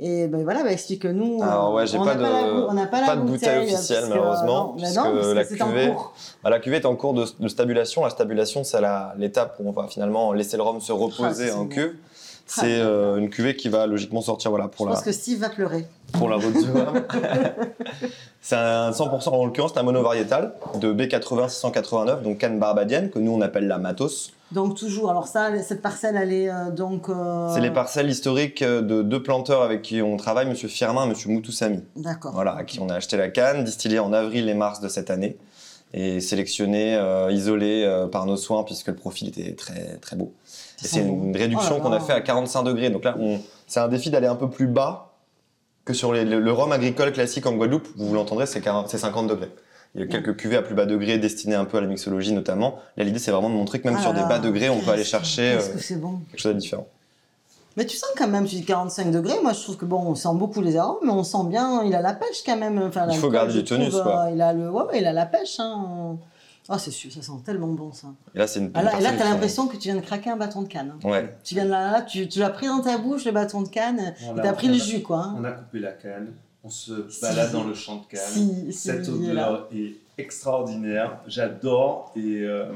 [0.00, 1.40] Et ben voilà, Alors, explique-nous.
[1.42, 3.22] Ah ouais, j'ai on pas n'a de- la bou- on n'a pas, la pas de
[3.22, 6.12] bouteille bouteille, officielle, malheureusement, non, puisque non, parce que la en cuvée- cours.
[6.44, 8.04] Bah, la cuvée est en cours de, de stabulation.
[8.04, 8.78] La stabulation, c'est
[9.16, 11.96] l'étape où on va finalement laisser le rhum se reposer c'est en cuve.
[11.96, 12.08] Ah,
[12.50, 15.38] C'est euh, une cuvée qui va logiquement sortir voilà, pour, Je la, pense que Steve
[15.40, 15.86] va pleurer.
[16.14, 16.56] pour la route
[18.40, 23.18] c'est un 100%, en l'occurrence, c'est un monovariétal de B80 689, donc canne barbadienne, que
[23.18, 24.32] nous on appelle la matos.
[24.50, 27.10] Donc toujours, alors ça, cette parcelle, elle est euh, donc...
[27.10, 31.08] euh, C'est les parcelles historiques de deux planteurs avec qui on travaille, Monsieur Firmin et
[31.10, 31.82] Monsieur Moutoussami.
[31.96, 32.32] D'accord.
[32.32, 35.10] Voilà, à qui on a acheté la canne, distillée en avril et mars de cette
[35.10, 35.36] année,
[35.94, 40.32] et sélectionnée, euh, isolée euh, par nos soins, puisque le profil était très, très beau.
[40.84, 42.90] Et c'est une réduction Oh là qu'on a fait à 45 degrés.
[42.90, 43.16] Donc là,
[43.66, 45.14] c'est un défi d'aller un peu plus bas
[45.84, 47.88] que sur les- le, le rhum agricole classique en Guadeloupe.
[47.96, 49.50] Vous l'entendrez, c'est 40 c'est 50 degrés.
[49.94, 52.32] Il y a quelques cuvées à plus bas degrés destinées un peu à la mixologie
[52.32, 52.78] notamment.
[52.98, 54.28] Là, l'idée, c'est vraiment de montrer que même Ah sur là des là.
[54.28, 56.20] bas degrés, on peut aller chercher euh, bon.
[56.30, 56.86] quelque chose de différent.
[57.76, 60.14] Mais tu sens quand même, tu dis 45 degrés, moi je trouve que bon, on
[60.16, 62.78] sent beaucoup les arômes, mais on sent bien, il a la pêche quand même.
[62.82, 64.24] Enfin, Il faut garder du tonus, trouve, quoi.
[64.26, 65.60] euh, il a le, ouais, ouais, il a la pêche.
[65.60, 66.16] Hein.
[66.70, 68.08] Ah, c'est sûr, ça sent tellement bon ça.
[68.34, 70.00] Et là, c'est une, Ah, là, une et là, t'as l'impression que tu viens de
[70.00, 70.92] craquer un bâton de canne.
[71.02, 71.08] hein.
[71.08, 71.36] Ouais.
[71.44, 73.68] Tu viens de là, là, tu, tu l'as pris dans ta bouche, le bâton de
[73.68, 75.18] canne, On et t'as pris le jus, quoi.
[75.18, 75.36] hein.
[75.38, 76.32] On a coupé la canne,
[76.64, 77.22] on se Si.
[77.22, 78.20] balade dans le champ de canne.
[78.26, 82.12] Si, si, Cette odeur est extraordinaire, j'adore.
[82.16, 82.66] Et, euh,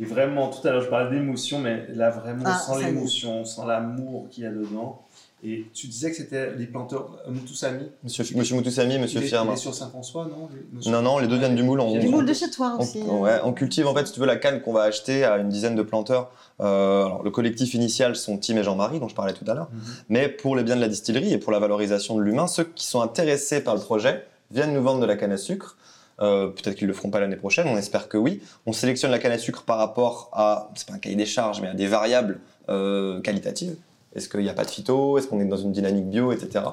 [0.00, 2.84] et vraiment, tout à l'heure, je parlais d'émotion, mais là, vraiment, Ah, est.
[2.86, 5.00] l'émotion, on sent l'amour qu'il y a dedans.
[5.46, 7.84] Et tu disais que c'était les planteurs euh, Moutoussami.
[8.02, 9.50] Monsieur, Monsieur Moutoussami, Monsieur il est, Firmin.
[9.52, 11.80] il est sur Saint-François, non monsieur- Non, non, les deux viennent du moule.
[11.80, 13.02] On, Du moule de chez toi on, aussi.
[13.06, 15.36] on- ouais, on cultive en fait, si tu veux, la canne qu'on va acheter à
[15.36, 16.30] une dizaine de planteurs.
[16.60, 19.68] Euh, alors, le collectif initial sont Tim et Jean-Marie, dont je parlais tout à l'heure.
[19.70, 19.80] Mhm.
[20.08, 22.86] Mais pour les biens de la distillerie et pour la valorisation de l'humain, ceux qui
[22.86, 25.76] sont intéressés par le projet viennent nous vendre de la canne à sucre.
[26.20, 28.40] Euh, Peut-être qu'ils le feront pas l'année prochaine, on espère que oui.
[28.66, 31.60] On sélectionne la canne à sucre par rapport à, c'est pas un cahier des charges,
[31.60, 33.76] mais à des variables euh, qualitatives.
[34.14, 35.18] Est-ce qu'il n'y a pas de phyto?
[35.18, 36.64] Est-ce qu'on est dans une dynamique bio, etc.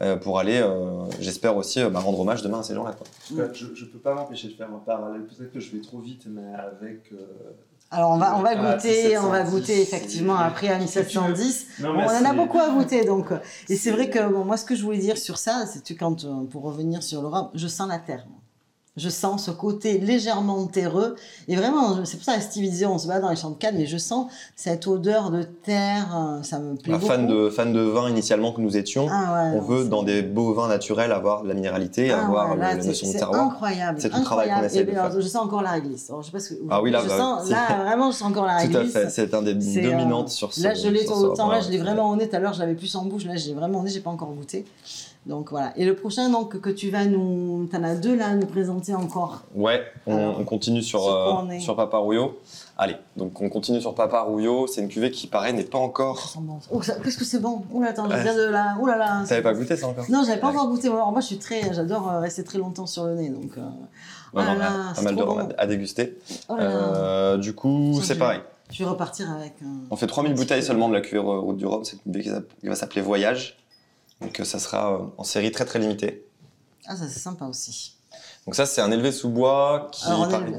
[0.00, 2.94] Euh, pour aller, euh, j'espère aussi, euh, bah, rendre hommage demain à ces gens-là.
[3.28, 5.22] Je ne peux pas m'empêcher de faire un parallèle.
[5.22, 7.10] Peut-être que je vais trop vite, mais avec.
[7.12, 7.16] euh,
[7.90, 10.78] Alors on va, on va Ah, goûter, on va 1710, goûter effectivement c'est- après à
[10.78, 11.66] 1710.
[11.80, 13.26] Non, Bon, mais on en a beaucoup à goûter donc.
[13.68, 15.94] Et c'est vrai que bon, moi ce que je voulais dire sur ça, c'est que
[15.98, 18.24] quand, pour revenir sur le rhum, je sens la terre.
[18.30, 18.38] moi.
[18.96, 21.16] Je sens ce côté légèrement terreux.
[21.48, 23.74] Et vraiment, c'est pour ça Steve disait, on se bat dans les champs de canne,
[23.76, 27.10] mais je sens cette odeur de terre, euh, ça me plaît Bah, beaucoup.
[27.12, 30.04] fan, de, fan de vin initialement que nous étions, Ah ouais, on veut c'est- dans
[30.04, 33.06] des beaux vins naturels avoir de la minéralité, Ah avoir ouais, le- la c'est- notion
[33.08, 33.40] de c'est terroir.
[33.40, 34.00] incroyable.
[34.00, 35.20] C'est tout le travail qu'on essaie Et de alors, faire.
[35.20, 36.08] Je sens encore la réglisse.
[36.10, 38.12] Alors, je sais pas ce que- Ah oui, là, je bah, sens, c'est- là, vraiment,
[38.12, 38.92] je sens encore la Tout à réglisse.
[38.92, 41.48] fait, c'est un des C'est, euh, dominantes sur ce Là, je l'ai autant.
[41.48, 42.28] Là, je l'ai à vraiment au nez.
[42.28, 43.24] Tout à l'heure, j'avais plus en bouche.
[43.24, 43.90] Là, j'ai vraiment au nez.
[43.90, 44.64] J'ai pas encore goûté.
[45.26, 45.72] Donc voilà.
[45.78, 48.94] Et le prochain, donc que tu vas nous, t'en as deux là à nous présenter
[48.94, 49.42] encore.
[49.54, 52.38] Ouais, on, Alors, on continue sur, euh, sur Papa Rouillot.
[52.76, 54.66] Allez, donc on continue sur Papa Rouillot.
[54.66, 56.34] C'est une cuvée qui, pareil, n'est pas encore.
[56.40, 56.58] bon.
[56.70, 57.62] Oh, qu'est-ce que c'est bon?
[57.72, 58.22] Oh là, attends, je Ouais.
[58.22, 58.76] viens de là.
[58.82, 59.22] Oh là là.
[59.26, 60.04] T'avais pas goûté ça encore?
[60.10, 60.56] Non, j'avais pas Ouais.
[60.56, 60.88] encore goûté.
[60.88, 63.30] Alors, moi, je suis très, j'adore euh, rester très longtemps sur le nez.
[63.30, 63.52] Donc.
[63.56, 63.62] euh,
[64.34, 65.38] oh là non, là, pas mal de bon.
[65.38, 66.18] à, à déguster.
[66.50, 66.62] Oh là.
[66.64, 68.40] Euh, du coup, c'est pareil.
[68.72, 69.86] Je vais repartir avec un.
[69.90, 71.84] On fait 3000 bouteilles seulement de la cuvée route du Rhum.
[71.84, 73.56] C'est une s'app- qui va s'appeler Voyage.
[74.24, 76.26] Donc euh, ça sera euh, en série très très limitée.
[76.86, 77.96] Ah, ça c'est sympa aussi.
[78.46, 80.12] Donc ça, c'est un élevé sous bois qui n'est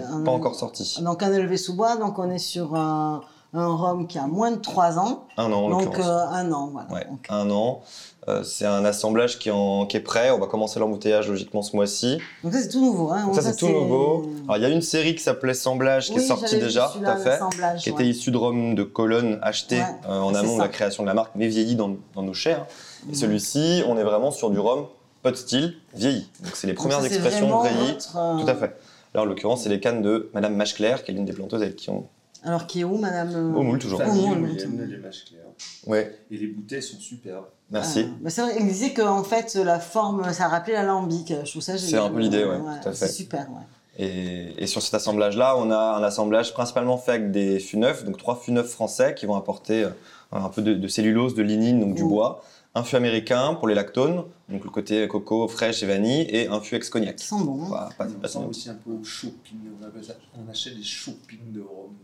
[0.04, 1.02] un- pas encore sorti.
[1.04, 3.22] Donc un élevé sous bois, donc on est sur un,
[3.54, 5.28] un rhum qui a moins de 3 ans.
[5.38, 6.92] Un an en donc euh, un an, voilà.
[6.92, 7.82] Ouais, un an.
[8.28, 10.32] Euh, c'est un assemblage qui, est en- qui est prêt.
[10.32, 12.18] On va commencer l'embouteillage logiquement ce mois-ci.
[12.44, 13.12] donc ça c'est tout nouveau.
[13.12, 13.26] Hein.
[13.26, 14.30] Donc ça, c'est tout nouveau.
[14.48, 17.06] Alors, il y a une série qui s'appelait Semblage qui Oui, est sortie déjà, tout
[17.08, 17.40] à fait.
[17.78, 17.96] Qui ouais.
[18.02, 21.08] était issu de rhum de Cologne acheté Ouais, euh, en amont de la création de
[21.08, 22.66] la marque, mais vieilli dans, dans nos chairs.
[23.06, 23.16] Et Mhm.
[23.16, 24.88] celui-ci, on est vraiment sur du rhum
[25.22, 26.28] pot still vieilli.
[26.44, 27.98] Donc c'est les premières expressions vieillies.
[28.16, 28.76] euh, Tout à fait.
[29.14, 31.76] Là, en l'occurrence, c'est les cannes de Madame Macheclair, qui est l'une des planteuses avec
[31.76, 32.08] qui on.
[32.46, 34.00] Alors qui est où, madame euh, Au moule, toujours.
[34.00, 34.86] Au Famille moule, maintenant.
[34.88, 35.42] les mâches claires.
[35.88, 37.46] Ouais, Et les bouteilles sont superbes.
[37.72, 38.06] merci.
[38.08, 41.34] Ah, bah, c'est vrai, il disait qu'en fait, la forme, ça rappelait l'alambic.
[41.44, 41.90] Je trouve ça génial.
[41.90, 43.08] C'est un peu l'idée, ouais, tout à fait.
[43.08, 43.64] C'est super, ouais.
[43.98, 48.04] Et, et sur cet assemblage-là, on a un assemblage principalement fait avec des fûts neufs,
[48.04, 49.90] donc trois fûts neufs français qui vont apporter euh,
[50.34, 52.10] un peu de, de cellulose, de lignine, donc du Mm.
[52.10, 52.44] bois.
[52.78, 56.60] Un fût américain pour les lactones, donc le côté coco, fraîche et vanille, et un
[56.60, 57.16] fût ex-cognac.
[57.22, 57.64] Ils sont bons.
[57.64, 57.68] hein.
[57.70, 59.60] Voilà, pas- On pas- ressemble aussi un peu au shopping.
[59.82, 61.96] On, appelle ça- on achète des shopping de Rome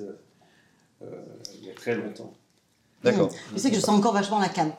[0.00, 1.06] euh,
[1.60, 2.32] il y a très longtemps.
[3.04, 3.28] D'accord.
[3.52, 4.72] Tu sais que je sens encore vachement la canne.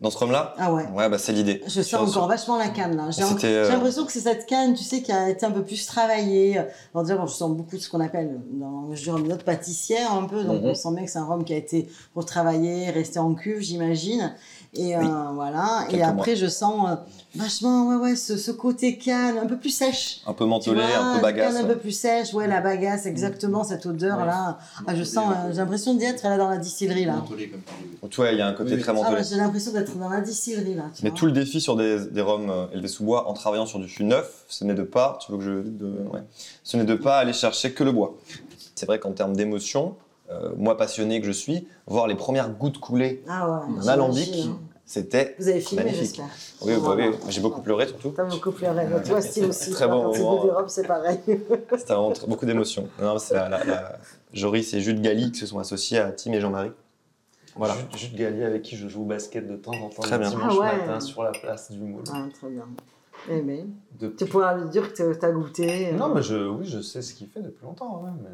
[0.00, 0.86] Dans ce rhum-là Ah ouais.
[0.94, 1.60] Ouais, bah c'est l'idée.
[1.66, 3.10] Je sens sur- encore vachement la canne là.
[3.10, 5.64] J'ai j'ai euh, l'impression que c'est cette canne, tu sais, qui a été un peu
[5.64, 6.56] plus travaillée.
[6.94, 9.42] Alors déjà, bon, je sens beaucoup de ce qu'on appelle dans je dirais, une note
[9.42, 10.68] pâtissière un peu, donc Mhm.
[10.70, 14.34] on sent bien que c'est un rhum qui a été retravaillé, resté en cuve, j'imagine.
[14.74, 15.08] Et euh, Oui.
[15.34, 15.86] voilà.
[15.90, 16.94] Et après, je sens euh,
[17.34, 20.20] vachement, ouais, ouais, ce, ce côté canne, un peu plus sèche.
[20.26, 21.54] Un peu mentholé, vois, un peu bagasse.
[21.54, 24.58] Canne un peu plus sèche, ouais, la bagasse, exactement cette odeur là.
[24.86, 27.16] Ah, je sens, euh, j'ai l'impression d'y être là dans la distillerie là.
[27.16, 27.98] Mentholé comme tu dis.
[28.02, 28.80] Donc, ouais, il y a un côté Oui.
[28.80, 29.16] très Ah, mentholé.
[29.16, 30.84] ouais, j'ai l'impression d'être dans la distillerie là.
[30.94, 31.18] tu Mais vois.
[31.18, 34.04] tout le défi sur des, des rhums élevés sous bois en travaillant sur du fût
[34.04, 36.20] neuf, ce n'est de pas, tu veux que je, de- ouais,
[36.62, 38.14] ce n'est de pas aller chercher que le bois.
[38.74, 39.96] C'est vrai qu'en termes d'émotion,
[40.30, 43.80] euh, moi passionné que je suis, voir les premières gouttes couler Ah ouais.
[43.84, 44.58] d'un alambic, hein.
[44.84, 46.04] c'était Vous avez filmé, Magnifique.
[46.16, 46.26] j'espère.
[46.62, 48.10] oui, oui, j'ai beaucoup pleuré surtout.
[48.16, 48.86] T'as beaucoup pleuré.
[49.06, 49.70] Toi, style aussi.
[49.70, 50.36] Très bon Quand tu moment.
[50.40, 51.18] robes, c'est pareil.
[51.26, 52.88] C'était vraiment beaucoup d'émotions.
[53.00, 53.98] Non, mais c'est la, la- la-
[54.32, 56.72] Joris et Jude Galli qui se sont associés à Tim et Jean-Marie.
[57.56, 57.74] Voilà.
[57.96, 60.28] Jude, Gallier avec qui je joue au basket de temps en temps Très bien.
[60.30, 60.76] dimanche Ah ouais.
[60.86, 62.04] matin sur la place du Moule.
[62.12, 62.66] Ah, très bien.
[63.30, 63.66] Eh ben,
[63.98, 65.88] De- tu pourras lui dire que t'as goûté.
[65.88, 68.04] euh, Non, mais je, oui, je sais ce qu'il fait depuis longtemps.
[68.06, 68.28] hein, mais...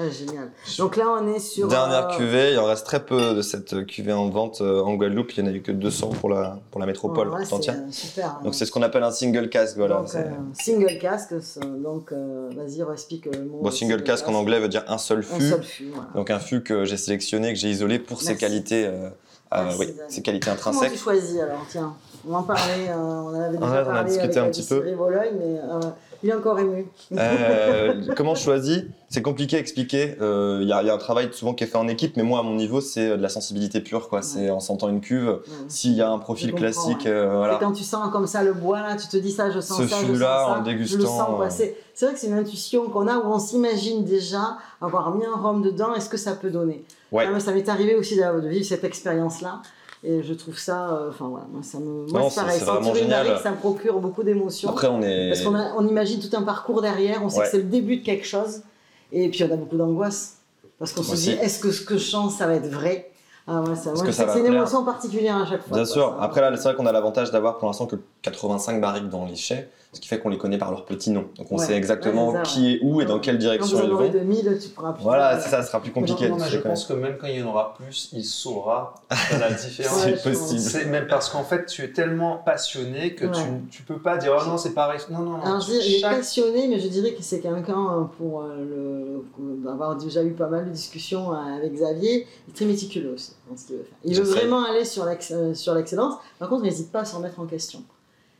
[0.00, 0.50] ouais, génial.
[0.78, 1.68] Donc là, on est sur.
[1.68, 4.94] Dernière euh, cuvée, il en reste très peu de cette cuvée en vente euh, en
[4.94, 5.32] Guadeloupe.
[5.36, 7.74] Il n'y en a eu que 200 pour la, pour la métropole ouais, entière.
[7.74, 8.26] c'est, euh, super.
[8.26, 8.40] hein.
[8.44, 9.76] Donc c'est ce qu'on appelle un single cask.
[9.76, 9.96] Voilà.
[9.96, 11.34] Donc, C'est- euh, single casque.
[11.82, 13.60] Donc, euh, vas-y, explique le mot.
[13.62, 15.48] Bon, single cask en anglais veut dire un seul Un fût.
[15.50, 15.90] seul fût.
[15.94, 16.08] Voilà.
[16.14, 19.08] Donc un fût que j'ai sélectionné, que j'ai isolé pour ses qualités, euh,
[19.54, 20.92] euh, Merci, oui, ses qualités Comment intrinsèques.
[20.92, 21.94] tu choisis alors Tiens,
[22.28, 24.50] on en parlait, euh, on en avait déjà Ouais, on a parlé discuté avec un
[24.50, 24.74] petit peu.
[24.76, 25.80] distillerie Vologne, mais euh,
[26.22, 26.86] il est encore ému.
[27.12, 28.82] Euh, comment je choisis?
[29.08, 30.16] C'est compliqué à expliquer.
[30.20, 32.16] Euh, Il y, a- il y a un travail souvent qui est fait en équipe,
[32.16, 34.08] mais moi à mon niveau c'est de la sensibilité pure.
[34.08, 34.22] quoi.
[34.22, 35.28] C'est en sentant une cuve.
[35.28, 35.38] Ouais.
[35.68, 37.10] S'il y a un profil classique, ouais.
[37.10, 37.56] euh, Et voilà.
[37.60, 39.86] quand tu sens comme ça le bois là, tu te dis ça, je sens Ce
[39.88, 40.48] ça, je sens ça.
[40.58, 44.58] en dégustant, euh, C'est, vrai que c'est une intuition qu'on a où on s'imagine déjà
[44.80, 46.84] avoir mis un rhum dedans, est-ce que ça peut donner?
[47.12, 47.24] Ouais.
[47.26, 49.62] Ah, mais Ça m'est arrivé aussi de vivre cette expérience-là.
[50.04, 52.88] Et je trouve ça, euh, enfin voilà, moi, ça me, moi Non, c'est pareil, sentir
[52.94, 53.38] une génial.
[53.42, 54.70] ça me procure beaucoup d'émotions.
[54.70, 55.28] Après on est.
[55.30, 57.44] Parce qu'on a- on imagine tout un parcours derrière, on sait Ouais.
[57.46, 58.62] que c'est le début de quelque chose,
[59.10, 60.36] et puis on a beaucoup d'angoisse.
[60.78, 63.10] Parce qu'on se dit, est-ce que ce que je chante, ça va être vrai?
[63.48, 65.76] Ah, ouais, ça, moi, que c'est une émotion particulière à chaque fois.
[65.78, 66.14] Bien quoi, sûr.
[66.16, 66.22] ça.
[66.24, 69.34] Après là, c'est vrai qu'on a l'avantage d'avoir pour l'instant que 85 barriques dans les
[69.34, 71.28] chais, ce qui fait qu'on les connaît par leur petit nom.
[71.38, 71.64] Donc on Ouais.
[71.64, 74.08] sait exactement Ouais, c'est ça, qui est où et dans quelle direction ils vont.
[74.08, 75.02] 2000, tu pourras plus.
[75.02, 76.28] Voilà, c'est ça, ce sera plus compliqué.
[76.28, 78.24] Non, mais de je se pense que même quand il y en aura plus, il
[78.24, 78.94] saura
[79.40, 80.02] la différence.
[80.04, 80.60] C'est possible.
[80.60, 83.32] C'est même parce qu'en fait, tu es tellement passionné que Ouais.
[83.32, 85.00] tu, tu peux pas dire oh non, c'est pareil.
[85.10, 85.42] Non, non, non.
[85.42, 88.42] Alors, je dis, il est Chaque- passionné, mais je dirais que c'est quelqu'un, euh, pour
[88.42, 92.64] euh, le, avoir déjà eu pas mal de discussions euh, avec Xavier, il est très
[92.66, 93.98] méticuleux aussi dans ce qu'il veut faire.
[94.04, 97.20] Il veut vraiment aller sur l'ex- sur l'excellence, par contre, il n'hésite pas à s'en
[97.20, 97.82] mettre en question.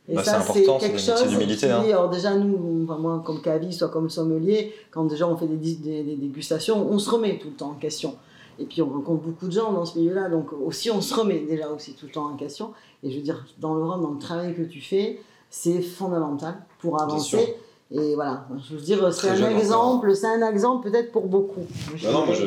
[0.09, 1.83] Et Bah, ça, c'est quelque chose qui, hein.
[1.93, 5.57] alors déjà nous, enfin, moi comme caviste, soit comme sommelier, quand déjà on fait des,
[5.57, 8.15] dis- des, des dégustations, on se remet tout le temps en question.
[8.57, 11.39] Et puis on rencontre beaucoup de gens dans ce milieu-là, donc aussi on se remet
[11.39, 12.73] déjà aussi tout le temps en question.
[13.03, 17.01] Et je veux dire, dans le dans le travail que tu fais, c'est fondamental pour
[17.01, 17.55] avancer.
[17.91, 21.65] Et voilà, je veux dire, c'est un exemple, c'est un exemple peut-être pour beaucoup.
[21.95, 22.45] Je Bah non, moi, je-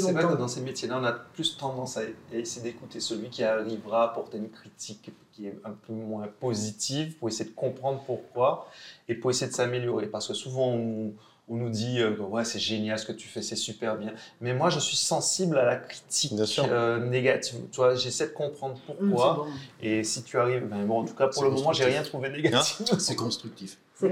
[0.00, 2.02] c'est vrai que dans ces métiers-là, on a plus tendance à,
[2.32, 7.16] essayer d'écouter celui qui arrivera à apporter une critique qui est un peu moins positive
[7.18, 8.68] pour essayer de comprendre pourquoi
[9.08, 10.06] et pour essayer de s'améliorer.
[10.06, 11.12] Parce que souvent, on,
[11.48, 14.12] on nous dit euh, ouais, c'est génial ce que tu fais, c'est super bien.
[14.40, 17.60] Mais moi, je suis sensible à la critique euh, négative.
[17.70, 19.34] Tu vois, j'essaie de comprendre Hum, pourquoi.
[19.34, 19.46] bon.
[19.80, 22.28] Et si tu arrives, ben bon, en tout cas pour le moment, j'ai rien trouvé
[22.28, 22.82] négatif.
[22.98, 23.78] C'est constructif.
[23.94, 24.10] C'est.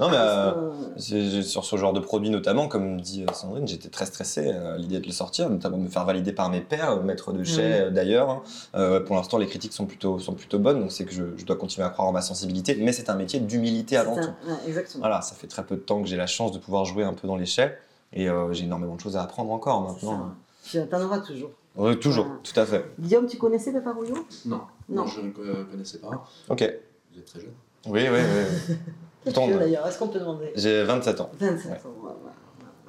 [0.00, 0.52] Non, mais euh,
[1.12, 4.76] Euh, sur ce genre de produit notamment, comme dit euh, Sandrine, j'étais très stressé à
[4.76, 7.44] l'idée de le sortir, notamment de me faire valider par mes pairs, euh, maîtres de
[7.44, 7.72] chez Oui.
[7.72, 8.30] euh, d'ailleurs.
[8.30, 8.42] hein.
[8.74, 11.44] Euh, pour l'instant, les critiques sont plutôt, sont plutôt bonnes, donc c'est que je, je
[11.44, 14.28] dois continuer à croire en ma sensibilité, mais c'est un métier d'humilité avant tout.
[14.48, 15.02] ouais, exactement.
[15.02, 17.14] Voilà, ça fait très peu de temps que j'ai la chance de pouvoir jouer un
[17.14, 17.78] peu dans l'échelle,
[18.12, 20.32] et euh, j'ai énormément de choses à apprendre encore maintenant.
[20.64, 21.50] Tu en auras toujours.
[21.76, 22.84] Ouais, toujours, tout à fait.
[23.00, 24.14] Guillaume, tu connaissais Papa Rouillon
[24.46, 24.56] Non,
[24.88, 25.04] Non.
[25.04, 26.26] non, je ne co- connaissais pas.
[26.50, 26.70] Ok.
[27.12, 27.52] Vous êtes très jeune.
[27.86, 28.76] Oui, oui, oui.
[29.24, 29.58] Quel es, ouais.
[29.58, 31.30] d'ailleurs Est-ce qu'on peut demander J'ai 27 ans.
[31.38, 31.76] 27 Ouais.
[31.76, 31.94] ans.
[32.00, 32.16] voilà.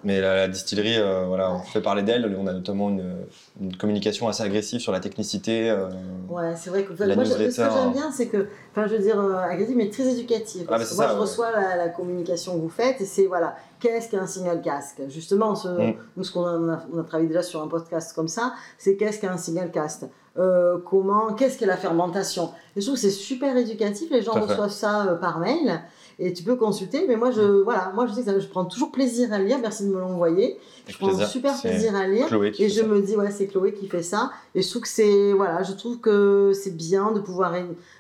[0.06, 2.36] Mais la, la distillerie, euh, voilà, on fait parler d'elle.
[2.38, 3.16] On a notamment une,
[3.62, 5.70] une communication assez agressive sur la technicité.
[5.70, 5.88] euh,
[6.30, 9.02] Ouais, c'est vrai que La moi, ce que j'aime bien, c'est que, enfin, je veux
[9.02, 10.68] dire, euh, agressive, mais très éducative.
[10.70, 11.22] Ah, que c'est moi, ça, je ouais.
[11.22, 15.56] reçois la, la communication que vous faites et c'est, voilà, qu'est-ce qu'un single casque Justement,
[15.56, 15.94] ce, Mm.
[16.18, 19.38] nous, ce qu'on a, on travaillé déjà sur un podcast comme ça, c'est qu'est-ce qu'un
[19.38, 20.04] single casque
[20.38, 22.52] Euh, comment, qu'est-ce qu'est la fermentation?
[22.76, 25.82] Et je trouve que c'est super éducatif, les gens reçoivent ça euh, par mail
[26.26, 28.66] et tu peux consulter, mais moi, je, voilà, moi, je sais que ça- je prends
[28.66, 30.58] toujours plaisir à lire, merci de me l'envoyer.
[30.88, 31.28] Je prends plaisir.
[31.28, 32.28] super plaisir à lire.
[32.60, 32.88] Et je ça.
[32.88, 34.32] me dis, ouais, c'est Chloé qui fait ça.
[34.56, 37.54] Et je trouve que c'est, voilà, je trouve que c'est bien de pouvoir,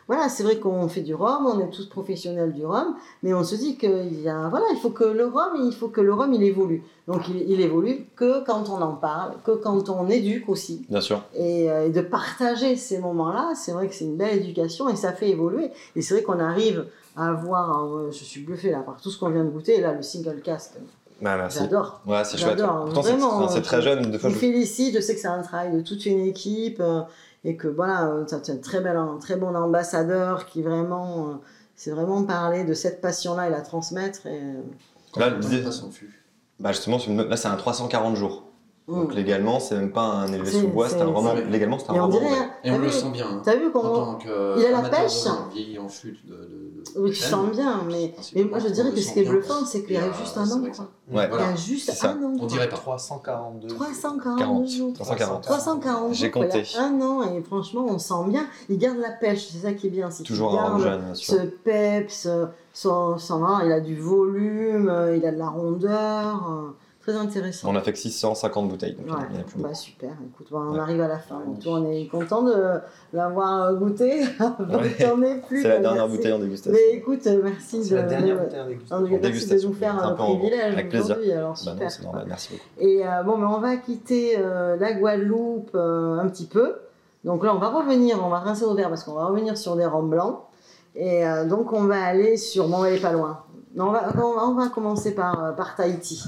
[0.07, 3.43] voilà, c'est vrai qu'on fait du rhum, on est tous professionnels du rhum, mais on
[3.45, 6.13] se dit qu'il y a, voilà, il faut que le rhum, il faut que le
[6.13, 6.83] rhum, il évolue.
[7.07, 10.85] Donc, il, il évolue que quand on en parle, que quand on éduque aussi.
[10.89, 11.21] Bien sûr.
[11.35, 14.95] Et, euh, et de partager ces moments-là, c'est vrai que c'est une belle éducation et
[14.97, 15.69] ça fait évoluer.
[15.95, 19.19] Et c'est vrai qu'on arrive à avoir, euh, je suis bluffée là par tout ce
[19.19, 20.77] qu'on vient de goûter, et là, le single cast,
[21.21, 21.59] Bah, merci.
[21.59, 22.01] j'adore.
[22.05, 22.57] Ouais, c'est chouette.
[22.57, 24.01] J'adore, Pourtant, c'est vraiment, enfin, c'est euh, très jeune.
[24.07, 26.19] Des Je fois, vous je- félicite, je sais que c'est un travail de toute une
[26.25, 27.01] équipe euh,
[27.43, 31.33] et que voilà, tu as un très, bel, un très bon ambassadeur qui vraiment, euh,
[31.75, 34.25] c'est vraiment parler de cette passion-là et la transmettre.
[34.27, 34.53] Et, euh,
[35.15, 36.23] Là, Combien de l'idée- temps ça s'en fut?
[36.59, 38.43] Bah, justement, là, c'est un 340 jours.
[38.87, 39.15] Donc, mm.
[39.15, 41.05] légalement, c'est même pas un élevé sous bois, c'est un
[41.49, 42.17] Légalement, c'est un ouais.
[42.27, 43.27] hein, Et on le sent bien.
[43.27, 43.41] hein.
[43.43, 44.19] T'as vu En comment
[44.57, 45.23] Il a la pêche.
[45.53, 49.13] vieilli en fût de, Oui, tu sens bien, mais, mais moi je dirais que ce
[49.13, 50.61] qui est bluffant, c'est qu'il y a Et, juste euh, un an.
[51.11, 51.29] Ouais.
[51.31, 52.33] Il y a juste un an.
[52.39, 52.75] On dirait pas.
[52.75, 53.67] 342.
[53.67, 54.67] 342 40.
[54.67, 54.93] jours.
[54.93, 55.43] 340.
[55.43, 56.63] 340 J'ai compté.
[56.77, 58.45] Un an et franchement on sent bien.
[58.67, 60.09] Il garde la pêche, c'est ça qui est bien.
[60.25, 62.27] Toujours un jeune, ce peps,
[62.73, 66.71] son, son vin, il a du volume, euh, il a de la rondeur, euh,
[67.03, 67.69] très intéressant.
[67.69, 68.95] On a fait que 650 bouteilles.
[68.95, 69.67] Donc, Ouais, il y en a plus beaucoup.
[69.69, 70.79] bah super, écoute, bah, on Ouais.
[70.79, 71.41] arrive à la fin.
[71.45, 72.53] Donc, on est content de
[73.13, 74.21] l'avoir euh, goûté.
[74.59, 74.95] Ouais.
[75.49, 76.17] C'est la bah, dernière merci.
[76.17, 76.71] bouteille en dégustation.
[76.91, 79.19] Mais écoute, euh, merci de, C'est la dernière de- bouteille en en dégustation.
[79.19, 79.69] dégustation.
[79.69, 81.05] nous faire un en- privilège avec plaisir.
[81.17, 81.31] aujourd'hui.
[81.33, 81.75] Alors Bah super.
[81.83, 82.63] non, c'est normal, merci beaucoup.
[82.89, 86.75] Et euh, bon, mais on va quitter euh, la Guadeloupe euh, un petit peu.
[87.25, 89.75] Donc là, on va revenir, on va rincer nos verres parce qu'on va revenir sur
[89.75, 90.39] des rhums blancs.
[90.95, 92.67] Et euh, donc, on va aller sur.
[92.67, 93.39] Bon, on va aller pas loin.
[93.75, 96.23] Non, on, va, on va- on va commencer par, euh, par Tahiti.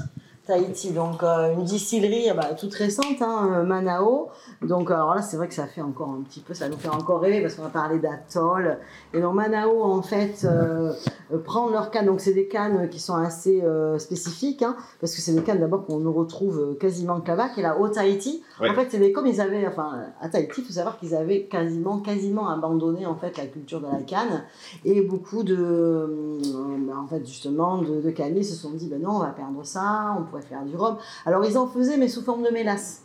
[0.45, 4.29] Tahiti, donc euh, une distillerie bah, toute récente, hein, euh, Manao.
[4.61, 6.89] Donc, alors là, c'est vrai que ça fait encore un petit peu, ça nous fait
[6.89, 8.77] encore rêver parce qu'on va parler d'atoll.
[9.13, 10.93] Et donc, Manao, en fait, euh,
[11.33, 12.05] euh, prend leurs cannes.
[12.05, 15.59] Donc, c'est des cannes qui sont assez euh, spécifiques, hein, parce que c'est des cannes
[15.59, 18.43] d'abord qu'on ne retrouve euh, quasiment que là-bas, qui est la Haut-Tahiti.
[18.61, 18.69] Ouais.
[18.69, 21.45] En fait, c'est des, comme ils avaient, enfin, à Tahiti, il faut savoir qu'ils avaient
[21.45, 24.43] quasiment, quasiment abandonné, en fait, la culture de la canne.
[24.83, 26.39] Et beaucoup de,
[26.87, 29.63] bah, en fait, justement, de, de canniers se sont dit, ben non, on va perdre
[29.63, 30.97] ça, on pourrait faire du rhum.
[31.25, 33.01] Alors, ils en faisaient, mais sous forme de mélasse.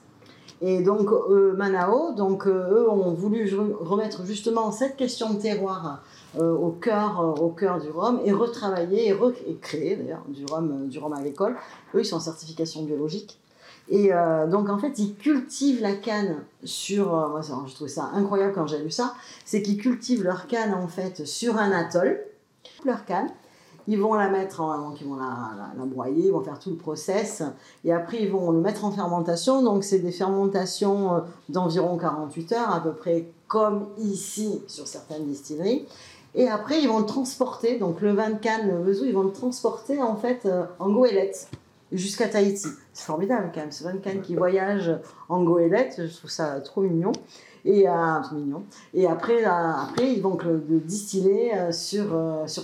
[0.62, 5.40] Et donc, euh, Manao, donc, euh, eux ont voulu re- remettre justement cette question de
[5.40, 6.02] terroir
[6.38, 10.45] euh, au, cœur, euh, au cœur du rhum et retravailler et, re- créer d'ailleurs du
[10.47, 11.57] rhum, euh, du rhum agricole.
[11.95, 13.38] Eux, ils sont en certification biologique.
[13.93, 14.12] Et
[14.49, 17.07] donc, en fait, ils cultivent la canne sur.
[17.07, 19.14] moi, ça, j'ai trouvé ça incroyable quand j'ai lu ça.
[19.45, 22.21] C'est qu'ils cultivent leur canne, en fait, sur un atoll.
[22.85, 23.29] Leur canne.
[23.88, 27.43] Ils vont la mettre, en, ils vont la, broyer, ils vont faire tout le process.
[27.85, 29.61] Et après, ils vont le mettre en fermentation.
[29.61, 35.88] Donc, c'est des fermentations d'environ 48 heures, à peu près comme ici sur certaines distilleries.
[36.35, 37.79] Et après, ils vont le transporter.
[37.79, 40.90] Donc, le vin de canne, le Vesou, ils vont le transporter, en fait, euh, en
[40.90, 41.49] goélette
[41.93, 42.69] jusqu'à Tahiti.
[42.93, 44.93] C'est formidable quand même, ce vin de canne qui voyage
[45.29, 47.12] en goélette, je trouve ça trop mignon.
[47.64, 49.43] Et, euh, euh, après,
[49.99, 52.07] ils vont le, le distiller sur,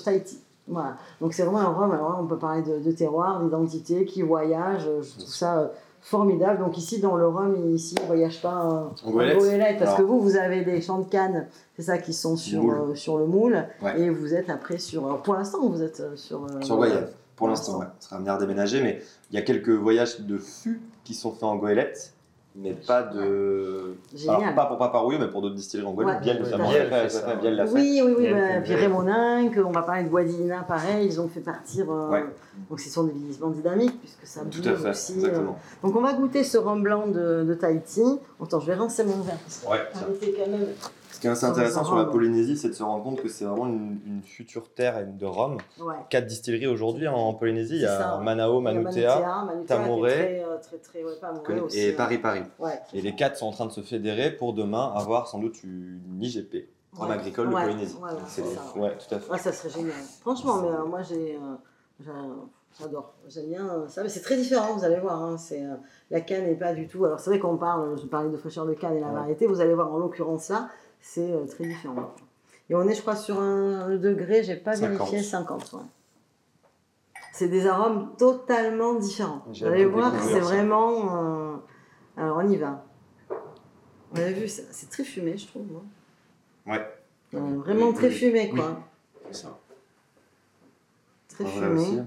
[0.04, 0.38] Tahiti.
[0.68, 0.96] Voilà.
[1.20, 5.18] Donc c'est vraiment un rhum, on peut parler de, de terroir, d'identité, qui voyage, je
[5.18, 5.70] trouve ça
[6.10, 6.60] formidable.
[6.60, 8.64] Donc ici, dans le rhum, ici, il ne voyage pas
[9.04, 11.98] euh, En goélette parce Alors- que vous, vous avez des champs de canne, c'est ça,
[11.98, 14.00] qui sont sur, euh, sur le moule, Ouais.
[14.00, 15.04] et vous êtes après sur...
[15.04, 16.44] alors, pour l'instant, vous êtes euh, sur...
[16.44, 17.86] euh, Sur Goyave, pour l'instant, ouais.
[17.98, 21.32] On sera amené à redéménager, mais il y a quelques voyages de fûts qui sont
[21.32, 22.14] faits en goélette,
[22.58, 23.96] mais pas de.
[24.14, 24.42] Génial.
[24.42, 26.16] Alors, pas pour Paparouillot, mais pour d'autres distilleries en Guadeloupe.
[26.16, 26.22] Ouais.
[26.22, 27.34] Biel, notamment, Biel l'a fait, ça.
[27.36, 27.72] Biel l'a fait.
[27.74, 28.28] Oui, oui, oui.
[28.28, 31.90] A bah, puis on va parler de Guadina, pareil, ils ont fait partir.
[31.90, 32.24] euh, Ouais.
[32.70, 35.12] Donc, ce sont des vieillissements dynamiques, puisque ça Tout bouge à fait, aussi.
[35.12, 35.16] euh.
[35.16, 35.58] exactement.
[35.82, 38.02] Donc, on va goûter ce rhum blanc de, de Tahiti.
[38.42, 40.66] Attends, je vais rincer mon verre, parce que Ouais, ça a été quand même
[41.16, 42.04] Ce qui est assez intéressant sur la.
[42.04, 45.24] Polynésie, c'est de se rendre compte que c'est vraiment une, une future terre de.
[45.24, 45.94] Ouais.
[46.10, 47.76] Quatre distilleries aujourd'hui en Polynésie.
[47.76, 48.20] Il y a ça.
[48.22, 49.16] Manao, Manutea
[49.66, 51.94] Très, euh, aussi, et hein.
[51.96, 52.42] Paris-Paris.
[52.58, 52.78] Ouais.
[52.92, 56.00] Et les quatre sont en train de se fédérer pour demain avoir sans doute une
[56.20, 56.68] IGP,
[57.00, 57.10] Ouais.
[57.10, 57.96] agricole de Polynésie.
[58.28, 58.60] C'est- ça.
[58.78, 59.32] ouais, tout à fait.
[59.32, 59.92] Ouais, ça serait génial.
[60.20, 61.54] Franchement, mais euh, moi j'ai, euh,
[62.04, 62.12] j'a-
[62.78, 63.14] j'adore.
[63.28, 64.74] J'aime bien euh, ça, mais c'est très différent.
[64.76, 65.22] Vous allez voir.
[65.22, 65.62] hein, c'est
[66.10, 67.06] la canne n'est pas du tout.
[67.06, 67.98] Alors c'est vrai qu'on parle.
[67.98, 69.46] Je parlais de fraîcheur de canne et la variété.
[69.46, 70.68] Vous allez voir en l'occurrence là,
[71.08, 72.14] c'est euh, très différent.
[72.68, 74.42] Et on est, je crois, sur un degré.
[74.42, 74.90] J'ai pas 50.
[74.98, 75.72] vérifié 50.
[75.74, 75.80] ouais.
[77.32, 79.42] C'est des arômes totalement différents.
[79.46, 81.52] Vous allez voir, c'est vraiment.
[81.52, 81.56] euh,
[82.16, 82.84] Alors on y va.
[84.12, 85.66] On a vu, c'est très fumé, je trouve.
[85.70, 85.82] moi.
[86.66, 86.86] Ouais.
[87.34, 88.58] Euh, vraiment Oui, très oui, fumé, oui.
[88.58, 88.80] quoi.
[89.30, 89.58] C'est ça.
[91.28, 92.02] Très En fumé.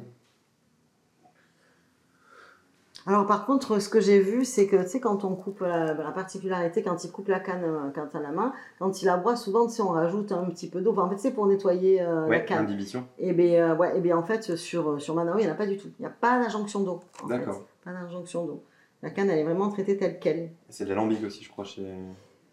[3.07, 5.93] Alors par contre, ce que j'ai vu, c'est que tu sais quand on coupe la,
[5.93, 9.17] la particularité, quand il coupe la canne, euh, quand à la main, quand il la
[9.17, 10.91] broie, souvent tu sais, on rajoute un petit peu d'eau.
[10.91, 12.65] Enfin, en fait, c'est pour nettoyer euh, la Ouais, canne.
[12.65, 13.05] l'inhibition.
[13.17, 15.65] Et bien, ouais, et bien en fait, sur sur Manao, il n'y en a pas
[15.67, 15.87] du tout.
[15.97, 16.99] Il n'y a pas d'injonction d'eau.
[17.27, 17.61] D'accord.
[17.83, 18.63] Pas d'injonction d'eau.
[19.01, 20.51] La canne, elle est vraiment traitée telle quelle.
[20.67, 21.63] C'est de l'alambic aussi, je crois.
[21.63, 21.85] Chez...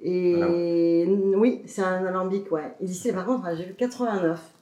[0.01, 1.05] Et
[1.37, 2.75] oui, c'est un alambic, ouais.
[2.81, 4.53] Et par contre, j'ai vu 89.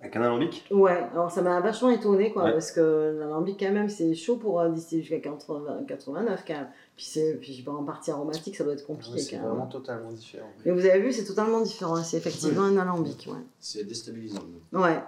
[0.00, 0.64] Avec un alambic?
[0.70, 2.52] Ouais, alors ça m'a vachement étonné quoi, Ouais.
[2.52, 6.68] parce que l'alambic quand même c'est chaud pour euh, distiller jusqu'à 80 89 quand même.
[6.94, 9.50] Puis c'est puis en partie aromatique ça doit être compliqué C'est quand même.
[9.50, 10.46] vraiment totalement différent.
[10.64, 13.40] Mais vous avez vu c'est totalement différent, c'est effectivement un alambic, ouais.
[13.58, 14.42] C'est déstabilisant.
[14.72, 15.02] Ouais.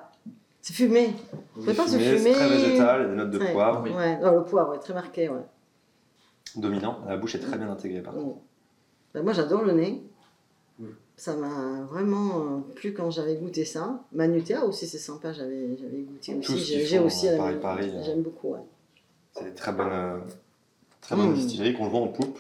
[0.61, 1.11] C'est fumé.
[1.57, 1.65] Oui.
[1.67, 2.33] Faut pas Fumé, fumer.
[2.35, 3.83] C'est très végétal, il y a des notes de poivre.
[3.85, 3.91] oui.
[3.93, 5.41] Ouais, non, le poivre est très marqué, ouais.
[6.57, 6.99] Dominant.
[7.07, 8.27] La bouche est très bien intégrée par contre.
[8.27, 8.39] Bon.
[9.15, 10.03] Ben, moi j'adore le nez.
[11.21, 14.01] Ça m'a vraiment euh, plu quand j'avais goûté ça.
[14.13, 16.59] Manutea aussi c'est sympa, j'avais j'avais goûté aussi.
[16.87, 18.03] J'ai aussi la- Paris, Paris, euh.
[18.07, 18.61] J'aime beaucoup, ouais.
[19.37, 20.19] C'est des très bonnes, euh,
[21.03, 21.35] très bonnes Mm.
[21.35, 22.39] distilleries qu'on vend en poupe.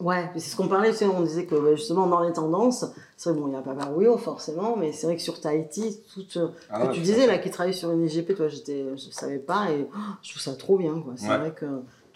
[0.00, 2.84] Ouais, c'est ce qu'on parlait, tu sais, on disait que bah, justement dans les tendances,
[3.16, 6.00] c'est vrai, bon, il n'y a pas Baruio forcément, mais c'est vrai que sur Tahiti,
[6.12, 8.84] tout, Ah que ouais, tu disais à là, qui travaille sur une IGP, toi, j'étais,
[8.96, 11.14] je savais pas, et oh, je trouve ça trop bien, quoi.
[11.16, 11.38] C'est Ouais.
[11.38, 11.66] vrai que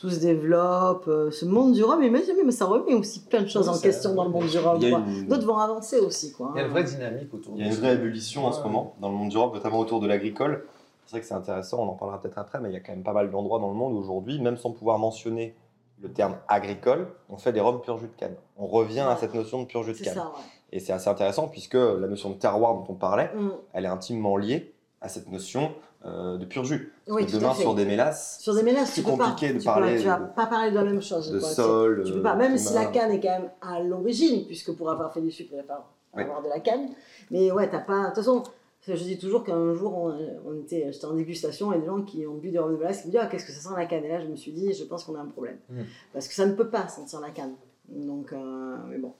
[0.00, 3.48] tout se développe, euh, ce monde du rhum, même, mais ça remet aussi plein de
[3.48, 6.52] choses Oui, en question dans le monde du rhum, une, D'autres vont avancer aussi, quoi.
[6.54, 8.62] Il y a une vraie dynamique autour il y a une vraie ébullition en ce
[8.62, 10.64] moment dans le monde du rhum, notamment autour de l'agricole.
[11.04, 12.92] C'est vrai que c'est intéressant, on en parlera peut-être après, mais il y a quand
[12.92, 15.54] même pas mal d'endroits dans le monde aujourd'hui, même sans pouvoir mentionner
[16.00, 18.36] le terme agricole, on fait des rhums pur jus de canne.
[18.56, 20.14] On revient à cette notion de pur jus de C'est canne.
[20.14, 20.42] ça, ouais.
[20.72, 23.50] Et c'est assez intéressant puisque la notion de terroir dont on parlait, Mm.
[23.74, 24.72] elle est intimement liée
[25.02, 25.72] à cette notion
[26.06, 26.92] euh, de pur jus.
[27.06, 29.30] Parce Oui, que demain, sur des mélasses, Sur des mélanges, tu c'est peux pas.
[29.30, 31.30] compliqué de Tu parler peux- tu vas de- pas parler de la même chose.
[31.30, 31.48] de quoi.
[31.48, 34.72] sol, Tu peux euh, pas, même si la canne est quand même à l'origine, puisque
[34.76, 36.22] pour avoir fait du sucre, il va falloir Ouais.
[36.24, 36.88] avoir de la canne.
[37.30, 38.00] Mais ouais, t'as pas.
[38.02, 38.42] De toute façon,
[38.88, 40.14] je dis toujours qu'un jour, on,
[40.48, 43.02] on était, j'étais en dégustation et des gens qui ont bu du rhum de glace
[43.02, 44.04] qui me disent Ah, qu'est-ce que ça sent la canne?
[44.04, 45.58] Et là, je me suis dit Je pense qu'on a un problème.
[45.68, 45.82] Mm.
[46.14, 47.54] Parce que ça ne peut pas sentir la canne.
[47.90, 49.12] Donc, euh, mais bon.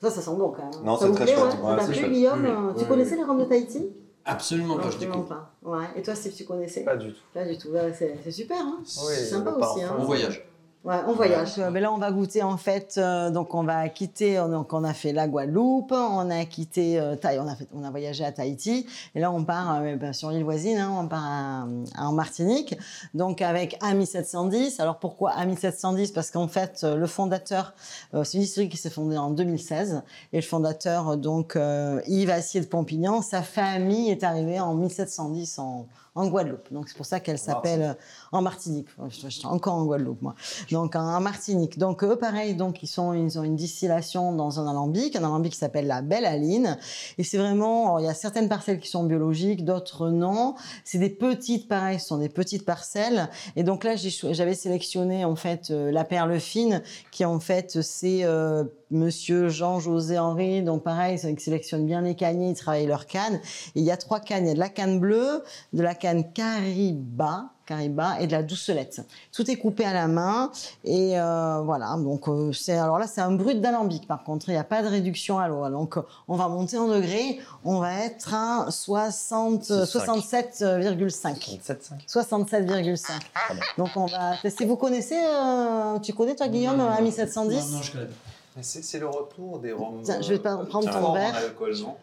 [0.00, 0.84] Ça, ça sent bon quand même.
[0.84, 1.54] Non, ça c'est vous très plaît, chouette.
[1.56, 2.12] ouais Ouais, Ça t'a c'est plu, chouette.
[2.12, 3.18] Guillaume Tu oui, connaissais oui.
[3.18, 3.88] les rhums de Tahiti?
[4.24, 5.26] Absolument pas, je découvre.
[5.26, 5.50] pas.
[5.62, 5.86] Ouais.
[5.96, 7.20] Et toi, Steve, tu connaissais Pas du tout.
[7.32, 7.68] Pas du tout.
[7.68, 9.82] Ouais, c'est c'est super, hein Oui, C'est sympa aussi.
[9.82, 9.96] Hein.
[9.98, 10.44] On voyage.
[10.82, 11.58] Ouais, on voyage.
[11.72, 12.94] Mais là, on va goûter en fait.
[12.96, 14.38] euh, donc, on va quitter.
[14.38, 17.68] euh, Donc, on a fait la Guadeloupe, on a quitté euh, Thaï- on a fait,
[17.74, 18.86] on a voyagé à Tahiti.
[19.14, 20.78] Et là, on part euh, ben, sur l'île voisine.
[20.78, 21.66] hein, on part à-
[21.96, 22.78] à- en Martinique.
[23.12, 24.80] Donc, avec Ami 710.
[24.80, 27.74] Alors, pourquoi Ami 710 Parce qu'en fait, euh, le fondateur,
[28.14, 30.02] euh, c'est une distillerie qui s'est fondée en 2016.
[30.32, 35.58] Et le fondateur, donc euh, Yves Assier de Pompignan, sa famille est arrivée en 1710
[35.58, 36.72] en, en Guadeloupe.
[36.72, 37.94] Donc, c'est pour ça qu'elle s'appelle euh,
[38.32, 38.88] en Martinique.
[39.08, 40.34] Je, je suis encore en Guadeloupe, moi
[40.80, 41.78] donc en Martinique.
[41.78, 45.52] Donc eux, pareil, donc ils sont, ils ont une distillation dans un alambic, un alambic
[45.52, 46.78] qui s'appelle la Belle Aline.
[47.18, 50.54] Et c'est vraiment, alors, il y a certaines parcelles qui sont biologiques, d'autres non.
[50.84, 53.28] C'est des petites, pareil, ce sont des petites parcelles.
[53.56, 58.24] Et donc là, j'avais sélectionné en fait euh, la perle fine, qui en fait c'est
[58.24, 63.40] euh, Monsieur Jean-José Henry, donc pareil, ils sélectionnent bien les canniers, ils travaillent leurs cannes.
[63.76, 65.94] Et il y a trois cannes, il y a de la canne bleue, de la
[66.00, 69.02] canne Cariba, Cariba et de la doucelette.
[69.32, 70.50] Tout est coupé à la main
[70.84, 71.94] et euh, voilà.
[71.98, 74.08] Donc euh, c'est alors là c'est un brut d'alambic.
[74.08, 75.68] Par contre, il n'y a pas de réduction à l'eau.
[75.68, 75.96] Donc
[76.26, 77.38] on va monter en degrés.
[77.64, 81.38] On va être à 60, euh, 67,5.
[81.38, 82.08] 37,5.
[82.08, 83.06] 67,5.
[83.06, 83.62] Très bien.
[83.78, 84.64] Donc on va tester.
[84.66, 87.16] Vous connaissez euh, Tu connais toi Guillaume Non, non, Ami non.
[87.16, 88.12] 710 Non, non, je connais pas.
[88.60, 90.00] C'est le retour des rhums.
[90.02, 91.34] Tiens, je vais pas prendre euh, ton fort en verre.
[91.36, 91.94] alcool, non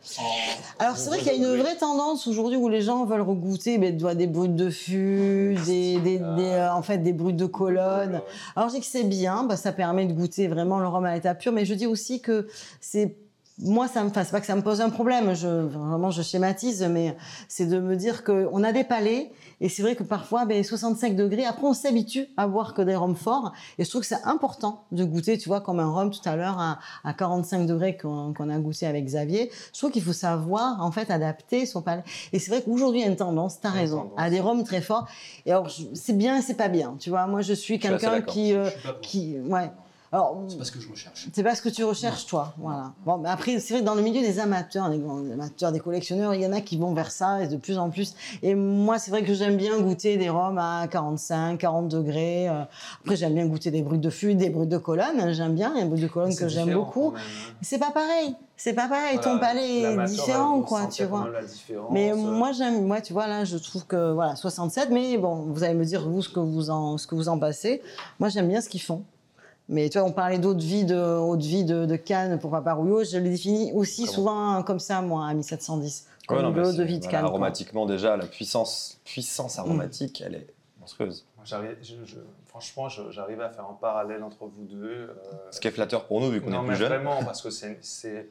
[0.79, 3.77] Alors c'est vrai qu'il y a une vraie tendance aujourd'hui où les gens veulent regoûter
[3.77, 7.45] mais, doit des brutes de fût, des, des, des, euh, en fait des brutes de
[7.45, 8.21] colonne.
[8.55, 11.13] Alors je dis que c'est bien, bah, ça permet de goûter vraiment le rhum à
[11.13, 12.47] l'état pur, mais je dis aussi que
[12.79, 13.17] c'est
[13.59, 15.33] moi, ça me, c'est pas que ça me pose un problème.
[15.33, 19.69] Je, vraiment, je schématise, mais c'est de me dire que on a des palais et
[19.69, 23.15] c'est vrai que parfois, ben, 65 degrés, après, on s'habitue à boire que des rhums
[23.15, 23.53] forts.
[23.79, 26.35] Et je trouve que c'est important de goûter, tu vois, comme un rhum tout à
[26.35, 29.49] l'heure à, à 45 degrés qu'on a goûté avec Xavier.
[29.73, 32.03] Je trouve qu'il faut savoir, en fait, adapter son palais.
[32.33, 34.81] Et c'est vrai qu'aujourd'hui, il y a une tendance, t'as raison, à des rhums très
[34.81, 35.07] forts.
[35.47, 36.95] Et alors, c'est bien, c'est pas bien.
[36.99, 38.69] Tu vois, moi, je suis quelqu'un qui, euh,
[39.01, 39.71] qui, ouais.
[40.11, 41.27] Alors, c'est pas ce que je recherche.
[41.33, 42.53] C'est pas ce que tu recherches, toi.
[42.57, 42.93] Voilà.
[43.05, 45.01] Bon, mais après, c'est vrai que dans le milieu des amateurs, des,
[45.33, 47.89] amateurs, des collectionneurs, il y en a qui vont vers ça et de plus en
[47.89, 48.15] plus.
[48.41, 52.47] Et moi, c'est vrai que j'aime bien goûter des rhums à 45, 40 degrés.
[52.47, 52.63] Euh.
[53.01, 55.33] Après, j'aime bien goûter des brutes de fût, des brutes de colonne.
[55.33, 55.73] J'aime bien.
[55.75, 57.13] Il y a des brutes de colonne que j'aime beaucoup.
[57.15, 57.19] Hein.
[57.61, 58.35] C'est pas pareil.
[58.55, 59.19] C'est pas pareil.
[59.19, 61.27] Ton palais est différent, quoi, tu vois.
[61.91, 64.89] Mais moi, j'aime, moi, tu vois, là, je trouve que, voilà, 67.
[64.89, 67.37] Mais bon, vous allez me dire, vous, ce que vous en, ce que vous en
[67.37, 67.81] passez.
[68.19, 69.03] Moi, j'aime bien ce qu'ils font.
[69.69, 72.73] Mais tu vois, on parlait d'eau de vie de, vie de, de Cannes pour Papa
[72.73, 73.03] Rouillot.
[73.03, 76.07] Je le définis aussi souvent comme ça, moi, à 1710.
[76.27, 77.25] Comme ouais, l'eau de vie de Cannes.
[77.25, 80.47] Aromatiquement, déjà, la puissance, puissance aromatique, elle est
[80.79, 81.25] monstrueuse.
[82.45, 85.09] franchement, j'arrive à faire un parallèle entre vous deux.
[85.09, 85.13] Euh,
[85.51, 86.87] Ce qui est flatteur pour nous, vu qu'on est plus jeunes.
[86.89, 88.29] Vraiment, parce que c'est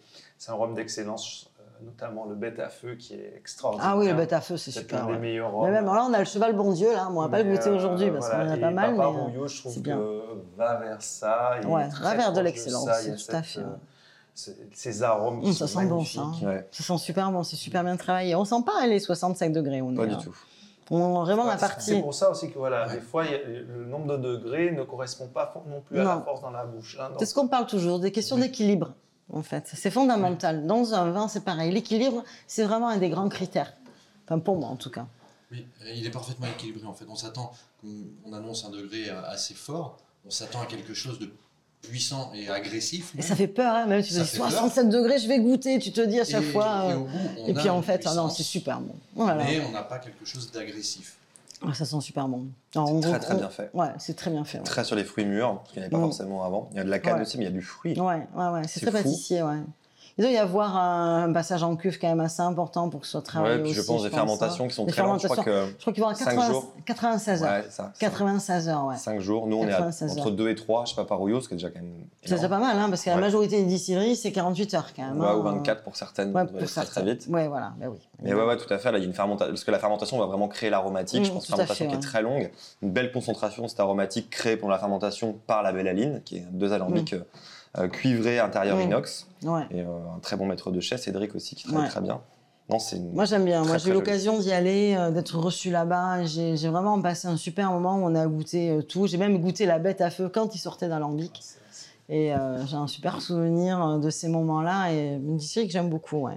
[0.49, 1.51] un rhum d'excellence
[1.83, 3.91] notamment le bête à feu qui est extraordinaire.
[3.91, 5.05] Ah oui, le bête à feu, c'est super.
[5.05, 7.09] un des meilleurs Mais même là, on a le cheval bon Dieu, là.
[7.11, 8.97] on va pas le goûter aujourd'hui parce qu'on en a pas mal.
[8.97, 9.97] Papa mais Rouillot, je trouve bien.
[9.97, 10.23] que
[10.57, 11.61] va vers ça.
[11.67, 13.61] Ouais, va vers de l'excellence, tout à fait.
[13.61, 13.65] Euh,
[14.75, 16.21] ces arômes qui mmh, ça sent bon, ça.
[16.21, 16.61] Hein.
[16.71, 18.35] Ça sent super bon, c'est super bien travaillé.
[18.35, 19.81] On sent pas les 65 degrés.
[19.81, 20.37] On pas est, du tout.
[20.91, 21.95] On, vraiment la partie.
[21.95, 25.55] C'est pour ça aussi que voilà, des fois, le nombre de degrés ne correspond pas
[25.67, 26.99] non plus à la force dans la bouche.
[27.01, 28.93] Hein, c'est ce qu'on parle toujours, des questions d'équilibre
[29.33, 29.71] en fait.
[29.75, 30.67] C'est fondamental.
[30.67, 31.73] Dans un vin, c'est pareil.
[31.73, 33.73] L'équilibre, c'est vraiment un des grands critères.
[34.25, 35.07] Enfin, pour moi, en tout cas.
[35.53, 37.05] Oui, il est parfaitement équilibré, en fait.
[37.09, 37.53] On s'attend,
[38.25, 41.31] on annonce un degré assez fort, on s'attend à quelque chose de
[41.83, 43.13] puissant et agressif.
[43.17, 45.93] Et ça fait peur, hein, même tu te dis 67 degrés, je vais goûter, tu
[45.93, 47.07] te dis à chaque fois.
[47.47, 48.95] Et, puis en fait, ah non, c'est super bon.
[49.17, 51.17] Mais on n'a pas quelque chose d'agressif.
[51.65, 52.49] Ah, ça sent super bon.
[52.73, 53.71] C'est très très bien fait.
[53.73, 54.59] Ouais, c'est très bien fait.
[54.61, 56.03] Très sur les fruits mûrs, parce qu'il n'y avait pas mm.
[56.03, 56.69] forcément avant.
[56.73, 57.99] Il y a de la canne aussi, mais il y a du fruit.
[57.99, 58.63] Ouais, ouais, ouais.
[58.67, 59.61] C'est très pâtissier, ouais.
[60.19, 63.13] Il doit y avoir un passage en cuve quand même assez important pour que ce
[63.13, 63.57] soit travaillé.
[63.57, 65.21] Ouais, puis je pense des fermentations qui sont très longues.
[65.21, 65.67] Je crois que.
[65.77, 67.51] Je crois qu'il va y avoir 96 heures.
[67.51, 68.97] Ouais, ça, 96 heures, ouais.
[68.97, 69.47] 5 jours.
[69.47, 71.59] Nous, on est entre 2 et 3, je sais pas, par Rouillot, ce qui est
[71.59, 72.07] déjà quand même.
[72.25, 75.03] C'est déjà pas mal, hein, parce que la majorité des distilleries, c'est 48 heures quand
[75.03, 75.21] même.
[75.21, 75.81] Ouais, ou 24 hein.
[75.85, 76.35] pour certaines.
[76.35, 77.27] Ouais, pour très, très vite.
[77.29, 77.75] Ouais, voilà.
[77.79, 77.99] Bah oui.
[78.23, 78.91] Mais ouais, ouais, tout à fait.
[78.93, 79.53] Là, il y a une fermentation.
[79.53, 81.25] Parce que la fermentation va vraiment créer l'aromatique.
[81.25, 82.51] je mm, pense une fermentation qui est très longue.
[82.81, 86.73] Une belle concentration cette aromatique créée pour la fermentation par la bélaline, qui est deux
[86.73, 87.15] alambics.
[87.79, 89.27] Euh, cuivré intérieur inox.
[89.71, 92.21] Et euh, un très bon maître de chais, Cédric aussi, qui travaille très bien.
[92.69, 92.79] Non,
[93.13, 93.63] Moi j'aime bien.
[93.65, 96.25] Moi j'ai eu l'occasion d'y aller, euh, d'être reçu là-bas.
[96.25, 99.07] J'ai vraiment passé un super moment où on a goûté tout.
[99.07, 101.43] J'ai même goûté la bête à feu quand il sortait d'alambic.
[102.09, 102.33] Et
[102.67, 106.29] j'ai un super souvenir de ces moments-là et une distillerie que j'aime beaucoup.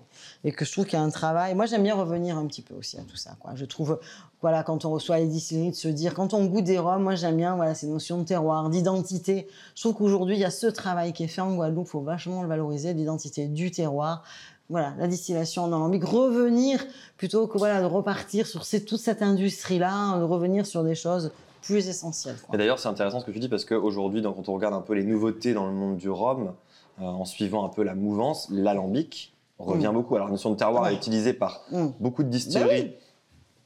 [0.43, 1.53] Et que je trouve qu'il y a un travail.
[1.53, 3.38] Moi, j'aime bien revenir un petit peu aussi à tout ça.
[3.53, 3.99] Je trouve
[4.41, 7.15] voilà, quand on reçoit les distilleries, de se dire, quand on goûte des rhums, moi
[7.15, 9.47] j'aime bien voilà, ces notions de terroir, d'identité.
[9.76, 12.01] Je trouve qu'aujourd'hui, il y a ce travail qui est fait en Guadeloupe, il faut
[12.01, 14.24] vachement le valoriser, l'identité du terroir.
[14.70, 16.86] Voilà, la distillation en alambic, revenir
[17.17, 21.32] plutôt que voilà, de repartir sur toute cette industrie-là, de revenir sur des choses
[21.62, 22.38] plus essentielles.
[22.53, 24.93] Et d'ailleurs, c'est intéressant ce que tu dis parce qu'aujourd'hui, quand on regarde un peu
[24.93, 26.53] les nouveautés dans le monde du rhum,
[26.99, 29.93] euh, en suivant un peu la mouvance, l'alambic revient mm.
[29.93, 30.16] beaucoup.
[30.16, 31.88] Alors, la notion de terroir est utilisée par mm.
[31.99, 32.84] beaucoup de distilleries.
[32.84, 32.91] Bah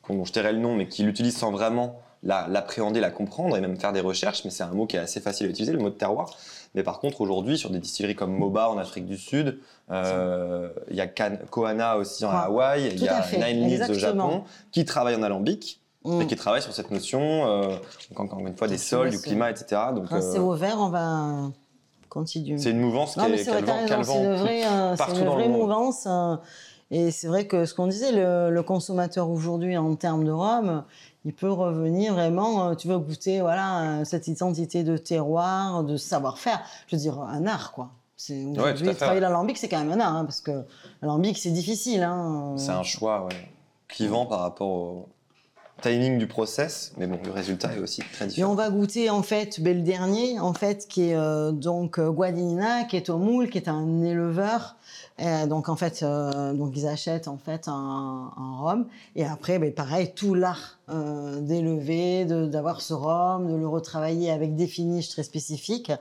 [0.09, 3.77] dont je tairai le nom, mais qui l'utilise sans vraiment l'appréhender, la, comprendre et même
[3.77, 5.89] faire des recherches, mais c'est un mot qui est assez facile à utiliser, le mot
[5.89, 6.37] de terroir.
[6.73, 9.59] Mais par contre, aujourd'hui, sur des distilleries comme Moba en Afrique du Sud,
[9.91, 14.43] euh, il y a Kohana aussi en Hawaï, il y a Nine Leaves au Japon,
[14.71, 15.81] qui travaillent en alambic.
[16.05, 16.21] Mm.
[16.21, 17.77] Et qui travaillent sur cette notion, euh,
[18.15, 19.81] encore une fois, des sols, du climat, etc.
[19.95, 21.51] Donc, c'est au vert, on va
[22.09, 22.57] continuer.
[22.57, 23.65] C'est une mouvance qui est, C'est une
[24.35, 26.07] vraie, euh, une vraie mouvance.
[26.91, 30.83] Et c'est vrai que ce qu'on disait, le, consommateur aujourd'hui en termes de rhum,
[31.25, 36.61] il peut revenir vraiment, euh, tu veux goûter voilà, cette identité de terroir, de savoir-faire.
[36.87, 37.91] Je veux dire, un art, quoi.
[38.17, 40.65] C'est, aujourd'hui, travailler l'alambic, c'est quand même un art, hein, parce que
[41.01, 42.03] l'alambic, c'est difficile.
[42.03, 42.55] Hein.
[42.57, 43.49] C'est un choix, ouais.
[43.87, 45.07] Clivant par rapport au
[45.84, 48.49] timing du process, mais bon, le résultat est aussi très différent.
[48.49, 51.99] Et on va goûter, en fait, ben, le dernier, en fait, qui est euh, donc
[51.99, 54.75] euh, Guadinina, qui est au moule, qui est un éleveur
[55.47, 59.73] donc en fait, euh, donc ils achètent en fait un, un rhum et après, ben,
[59.73, 65.23] pareil, tout l'art euh, d'élever, d'avoir ce rhum, de le retravailler avec des finishes très
[65.23, 65.91] spécifiques.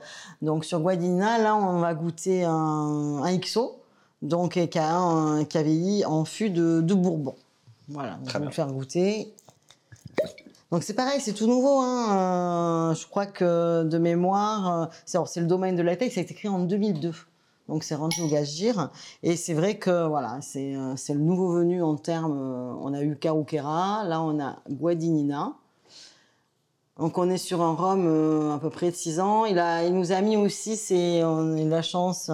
[0.41, 3.79] Donc sur Guadina, là, on va goûter un, un XO,
[4.21, 7.35] donc qui a, un, qui a vieilli en fût de, de Bourbon.
[7.89, 9.33] Voilà, on va le faire goûter.
[10.73, 11.81] Donc c'est pareil, c'est tout nouveau.
[11.81, 12.89] Hein.
[12.89, 16.23] Euh, je crois que de mémoire, euh, c'est le domaine de la tech, ça a
[16.23, 17.11] été écrit en 2002.
[17.69, 18.89] Donc c'est rendu au gazgir.
[19.21, 22.39] Et c'est vrai que voilà, c'est euh, le nouveau venu en termes.
[22.41, 25.53] euh, on a eu Karoukera, là on a Guadinina.
[26.99, 29.45] Donc on est sur un rhum euh, à peu près de 6 ans.
[29.45, 32.29] Il, a, il nous a mis aussi, c'est, on a eu la chance,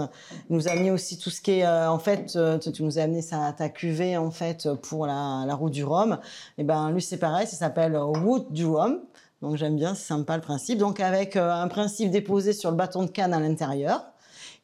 [0.50, 3.00] il nous a mis aussi tout ce qui est, euh, en fait, euh, tu, nous
[3.00, 6.20] as amené ta cuvée en fait pour la, route du rhum.
[6.58, 9.00] Et ben lui c'est pareil, ça s'appelle route du rhum.
[9.42, 10.78] Donc j'aime bien, c'est sympa le principe.
[10.78, 14.12] Donc avec un principe déposé sur le bâton de canne à l'intérieur.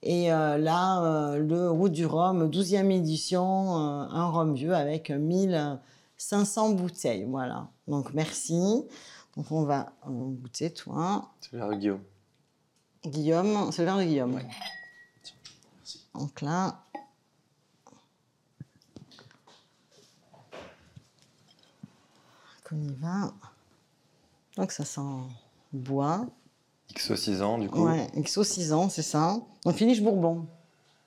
[0.04, 7.26] Et là, le route du rhum, 12e édition, un rhum vieux avec 1500 bouteilles.
[7.30, 7.70] Voilà.
[7.88, 8.84] Donc merci.
[9.36, 11.32] Donc on va goûter, toi.
[11.42, 12.02] C'est vers Guillaume.
[13.06, 14.36] Guillaume, c'est le verre de Guillaume.
[14.36, 14.48] Ouais.
[16.14, 16.82] Donc là.
[22.64, 23.34] Qu'on y va.
[24.58, 25.02] Donc ça sent
[25.74, 26.26] bois.
[26.94, 27.86] XO 6 ans, du coup.
[27.86, 29.38] Ouais, XO 6 ans, c'est ça.
[29.66, 30.48] Donc finish Bourbon.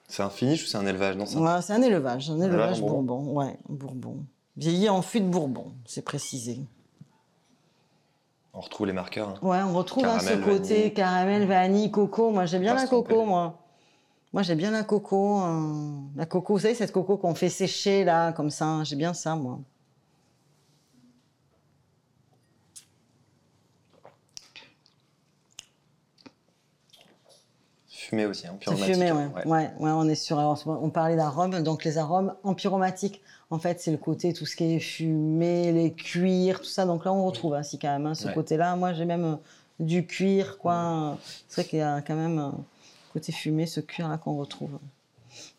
[0.06, 1.40] C'est un finish ou c'est un élevage Non, ça.
[1.40, 3.02] Ouais, c'est un élevage, un élevage élevage Bourbon.
[3.02, 3.32] Bourbon.
[3.32, 4.24] Ouais, Bourbon.
[4.56, 6.60] Vieilli en fût de Bourbon, c'est précisé.
[8.58, 9.28] On retrouve les marqueurs.
[9.28, 9.34] hein.
[9.40, 10.92] Ouais, on retrouve hein, ce Caramel, côté vanille.
[10.94, 12.30] caramel, vanille, coco.
[12.32, 13.56] Moi, j'aime bien la coco, moi.
[14.32, 15.40] Moi, j'aime bien la coco.
[15.42, 18.82] euh, La coco, vous savez, cette coco qu'on fait sécher, là, comme ça.
[18.82, 19.60] J'ai bien ça, moi.
[27.88, 29.26] Fumé aussi, hein, C'est fumé, ouais.
[29.26, 29.46] ouais.
[29.46, 29.70] ouais.
[29.78, 30.38] ouais, on est sur.
[30.38, 33.20] alors, on parlait d'arômes, donc les arômes empyromatiques.
[33.50, 36.84] En fait, c'est le côté tout ce qui est fumé, les cuirs, tout ça.
[36.84, 38.34] Donc là, on retrouve ainsi quand même hein, ce Ouais.
[38.34, 38.76] côté-là.
[38.76, 39.36] Moi, j'ai même euh,
[39.80, 41.16] du cuir, quoi.
[41.48, 42.54] C'est vrai qu'il y a quand même un
[43.12, 44.78] côté fumé, ce cuir-là qu'on retrouve.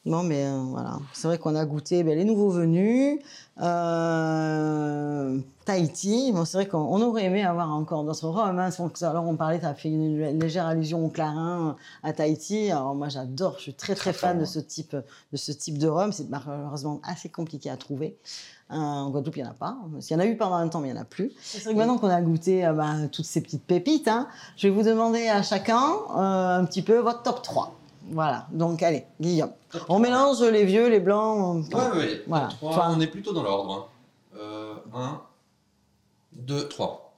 [0.06, 0.98] Non, mais euh, voilà.
[1.14, 3.20] C'est vrai qu'on a goûté ben, les nouveaux venus,
[3.62, 6.32] euh, Tahiti.
[6.32, 8.60] Bon, c'est vrai qu'on on aurait aimé avoir encore d'autres rhums.
[8.60, 8.70] Hein.
[9.02, 12.72] Alors, on parlait, tu as fait une légère allusion au clarin à Tahiti.
[12.72, 15.78] Alors, moi, j'adore, je suis très, très, Très fan de ce type de, ce type
[15.78, 16.14] de rhum.
[16.14, 18.18] C'est malheureusement assez compliqué à trouver.
[18.72, 19.78] Euh, en Guadeloupe, il n'y en a pas.
[20.00, 21.34] Il y en a eu pendant un temps, mais il n'y en a plus.
[21.42, 24.70] C'est vrai que maintenant qu'on a goûté euh, bah, toutes ces petites pépites, hein, je
[24.70, 25.82] vais vous demander à chacun
[26.16, 27.79] un petit peu votre top 3.
[28.12, 28.48] Voilà.
[28.52, 29.52] Donc, allez, Guillaume.
[29.88, 31.66] On mélange les vieux, les blancs.
[31.74, 32.22] Ouais, ouais.
[32.28, 32.50] Voilà.
[32.60, 33.90] Trois, on est plutôt dans l'ordre.
[34.36, 34.38] Hein.
[34.40, 35.22] Euh, un,
[36.34, 37.14] deux, trois.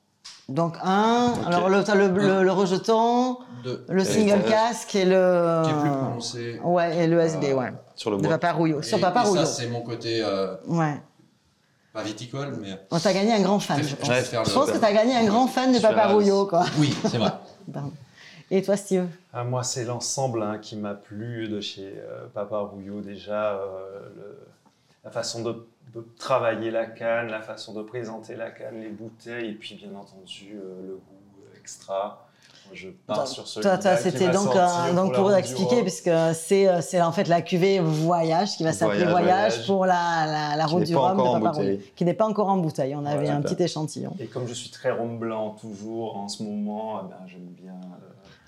[0.49, 1.33] Donc, un.
[1.45, 3.85] Alors, le, t'as le, le, le rejeton, Deux.
[3.87, 5.61] le single le- casque et le.
[5.63, 6.59] Qui est plus prononcé.
[6.63, 7.73] Ouais, et le SB, Euh, ouais.
[7.95, 8.31] Sur le De bois.
[8.31, 8.81] Papa Rouillot.
[8.81, 9.45] Sur Papa et Rouillot.
[9.45, 10.99] ça, c'est mon côté, euh, Ouais.
[11.93, 12.77] pas viticole, mais.
[12.91, 14.09] On t'a gagné un grand fan, je pense.
[14.09, 16.07] Je Je le- pense que t'as gagné un grand fan de Papa.
[16.07, 16.65] Rouillot, quoi.
[16.79, 17.31] Oui, c'est vrai.
[18.53, 19.07] Et toi, Steve?
[19.33, 23.53] Ah, moi, c'est l'ensemble hein, qui m'a plu de chez euh, Papa Rouillot déjà.
[23.53, 24.37] euh, le-
[25.03, 29.49] la façon de, de travailler la canne, la façon de présenter la canne, les bouteilles,
[29.49, 32.27] et puis bien entendu euh, le goût extra.
[32.71, 34.53] Je pars sur ce Toi, toi, c'était donc,
[34.95, 39.65] donc pour expliquer, puisque c'est c'est en fait la cuvée voyage qui va s'appeler Voyage,
[39.65, 41.51] pour la, la, route du rhum de Papa.
[41.51, 42.95] Rouillot, qui n'est pas encore en bouteille.
[42.95, 44.13] On avait un petit échantillon.
[44.19, 47.73] Et comme je suis très rhum blanc toujours en ce moment, eh ben, j'aime bien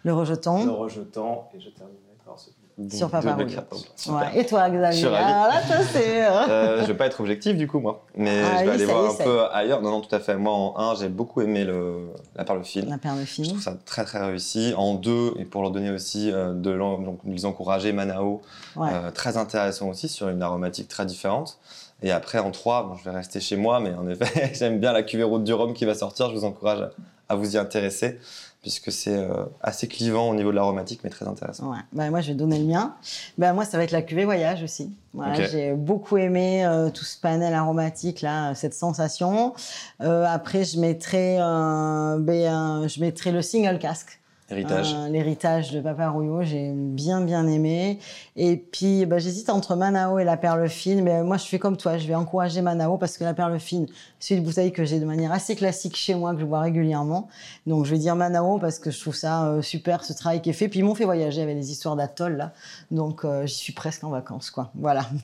[0.04, 0.76] Le le rejeton.
[0.76, 3.38] rejeton, et je terminerai par celui Sur Papa.
[3.38, 4.40] Ouais.
[4.40, 5.32] Et toi, Je Xavier suis ravi.
[5.32, 6.26] Là, toi, c'est.
[6.26, 8.76] euh, Euh, je vais pas être objectif du coup moi, mais Ah je vais oui,
[8.76, 9.82] aller voir un peu ailleurs.
[9.82, 10.36] Non non tout à fait.
[10.36, 12.90] Moi en 1 j'ai beaucoup aimé le la perle fine.
[12.90, 13.46] La perle Je fine.
[13.48, 14.74] trouve ça très très réussi.
[14.76, 18.42] En 2 et pour leur donner aussi euh, de donc les encourager Manao,
[18.76, 18.90] Ouais.
[18.92, 21.60] euh, très intéressant aussi sur une aromatique très différente.
[22.02, 24.92] Et après en 3, bon, je vais rester chez moi, mais en effet j'aime bien
[24.94, 26.30] la cuvée route du Rhum qui va sortir.
[26.32, 26.90] Je vous encourage à,
[27.30, 28.20] à vous y intéresser
[28.64, 31.72] puisque c'est euh, assez clivant au niveau de l'aromatique mais très intéressant.
[31.72, 31.78] Ouais.
[31.92, 32.96] Bah, moi, je vais donner le mien.
[33.38, 34.90] Bah, moi, ça va être la cuvée voyage aussi.
[35.14, 35.46] Voilà.
[35.48, 39.54] J'ai beaucoup aimé euh, tout ce panel aromatique, là, euh, cette sensation.
[40.02, 44.20] Euh, après, je mettrai, euh, ben, euh, je mettrai le single casque.
[44.54, 48.00] Euh, L'héritage de Papa Rouillot, j'ai bien bien aimé.
[48.36, 51.78] Et puis bah, j'hésite entre Manao et la perle fine, mais moi je fais comme
[51.78, 53.88] toi, je vais encourager Manao parce que la perle fine,
[54.20, 57.28] c'est une bouteille que j'ai de manière assez classique chez moi, que je bois régulièrement.
[57.68, 60.50] Donc je vais dire Manao parce que je trouve ça euh, super ce travail qui
[60.50, 60.68] est fait.
[60.68, 62.54] Puis ils m'ont fait voyager avec les histoires d'atoll là,
[62.92, 64.72] donc euh, j'y suis presque en vacances quoi.
[64.76, 65.06] Voilà.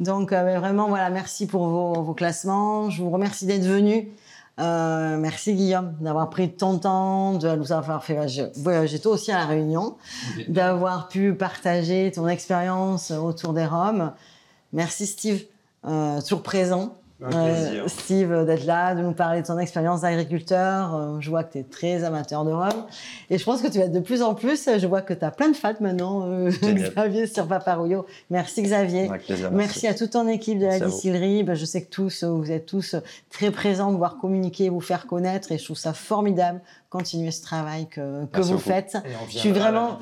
[0.00, 2.90] Donc euh, vraiment voilà, merci pour vos, vos classements.
[2.90, 4.10] Je vous remercie d'être venu.
[4.58, 8.18] Euh, merci Guillaume d'avoir pris ton temps, de nous avoir fait
[8.56, 9.96] voyager- toi aussi à la Réunion,
[10.48, 14.12] d'avoir pu partager ton expérience autour des Roms.
[14.72, 15.44] Merci Steve,
[15.86, 16.94] euh, toujours présent.
[17.20, 17.82] Un plaisir.
[17.84, 20.94] Euh, Steve, d'être là, de nous parler de ton expérience d'agriculteur.
[20.94, 22.68] Euh, je vois que tu es très amateur de rhum.
[23.28, 24.68] Et je pense que tu vas être de plus en plus.
[24.78, 26.50] Je vois que tu as plein de fans maintenant, euh.
[26.62, 28.06] Xavier, sur Paparouillot.
[28.30, 29.08] Merci Xavier.
[29.08, 29.50] Avec plaisir.
[29.50, 31.42] Merci à toute ton équipe de la Merci distillerie.
[31.42, 33.00] Ben, je sais que tous, euh, vous êtes tous euh,
[33.30, 35.50] très présents, pouvoir communiquer, vous faire connaître.
[35.50, 36.60] Et je trouve ça formidable.
[36.88, 38.60] Continuez ce travail que, que vous beaucoup.
[38.62, 38.94] faites.
[38.94, 39.98] Et on Je suis vraiment-.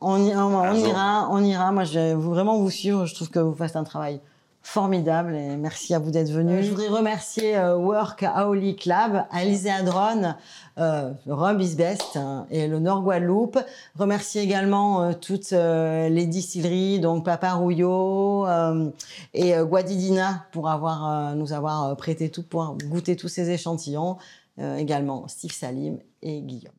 [0.00, 1.72] On, y- on- on ira, on ira.
[1.72, 3.06] Moi, je vais vous- vraiment vous suivre.
[3.06, 4.20] Je trouve que vous faites un travail
[4.62, 6.64] formidable et merci à vous d'être venus.
[6.64, 10.34] Je voudrais remercier euh, Work Aoli Club, Alizé Adron,
[10.78, 13.58] euh, Rhum is Best hein, et le Nord Guadeloupe.
[13.98, 18.90] Remercier également euh, toutes euh, les distilleries, donc Papa Rouillot euh,
[19.32, 24.16] et euh, Guadidina pour euh, nous avoir euh, prêté tout pour goûter tous ces échantillons.
[24.60, 26.74] Euh, également Steve Salim et Guillaume.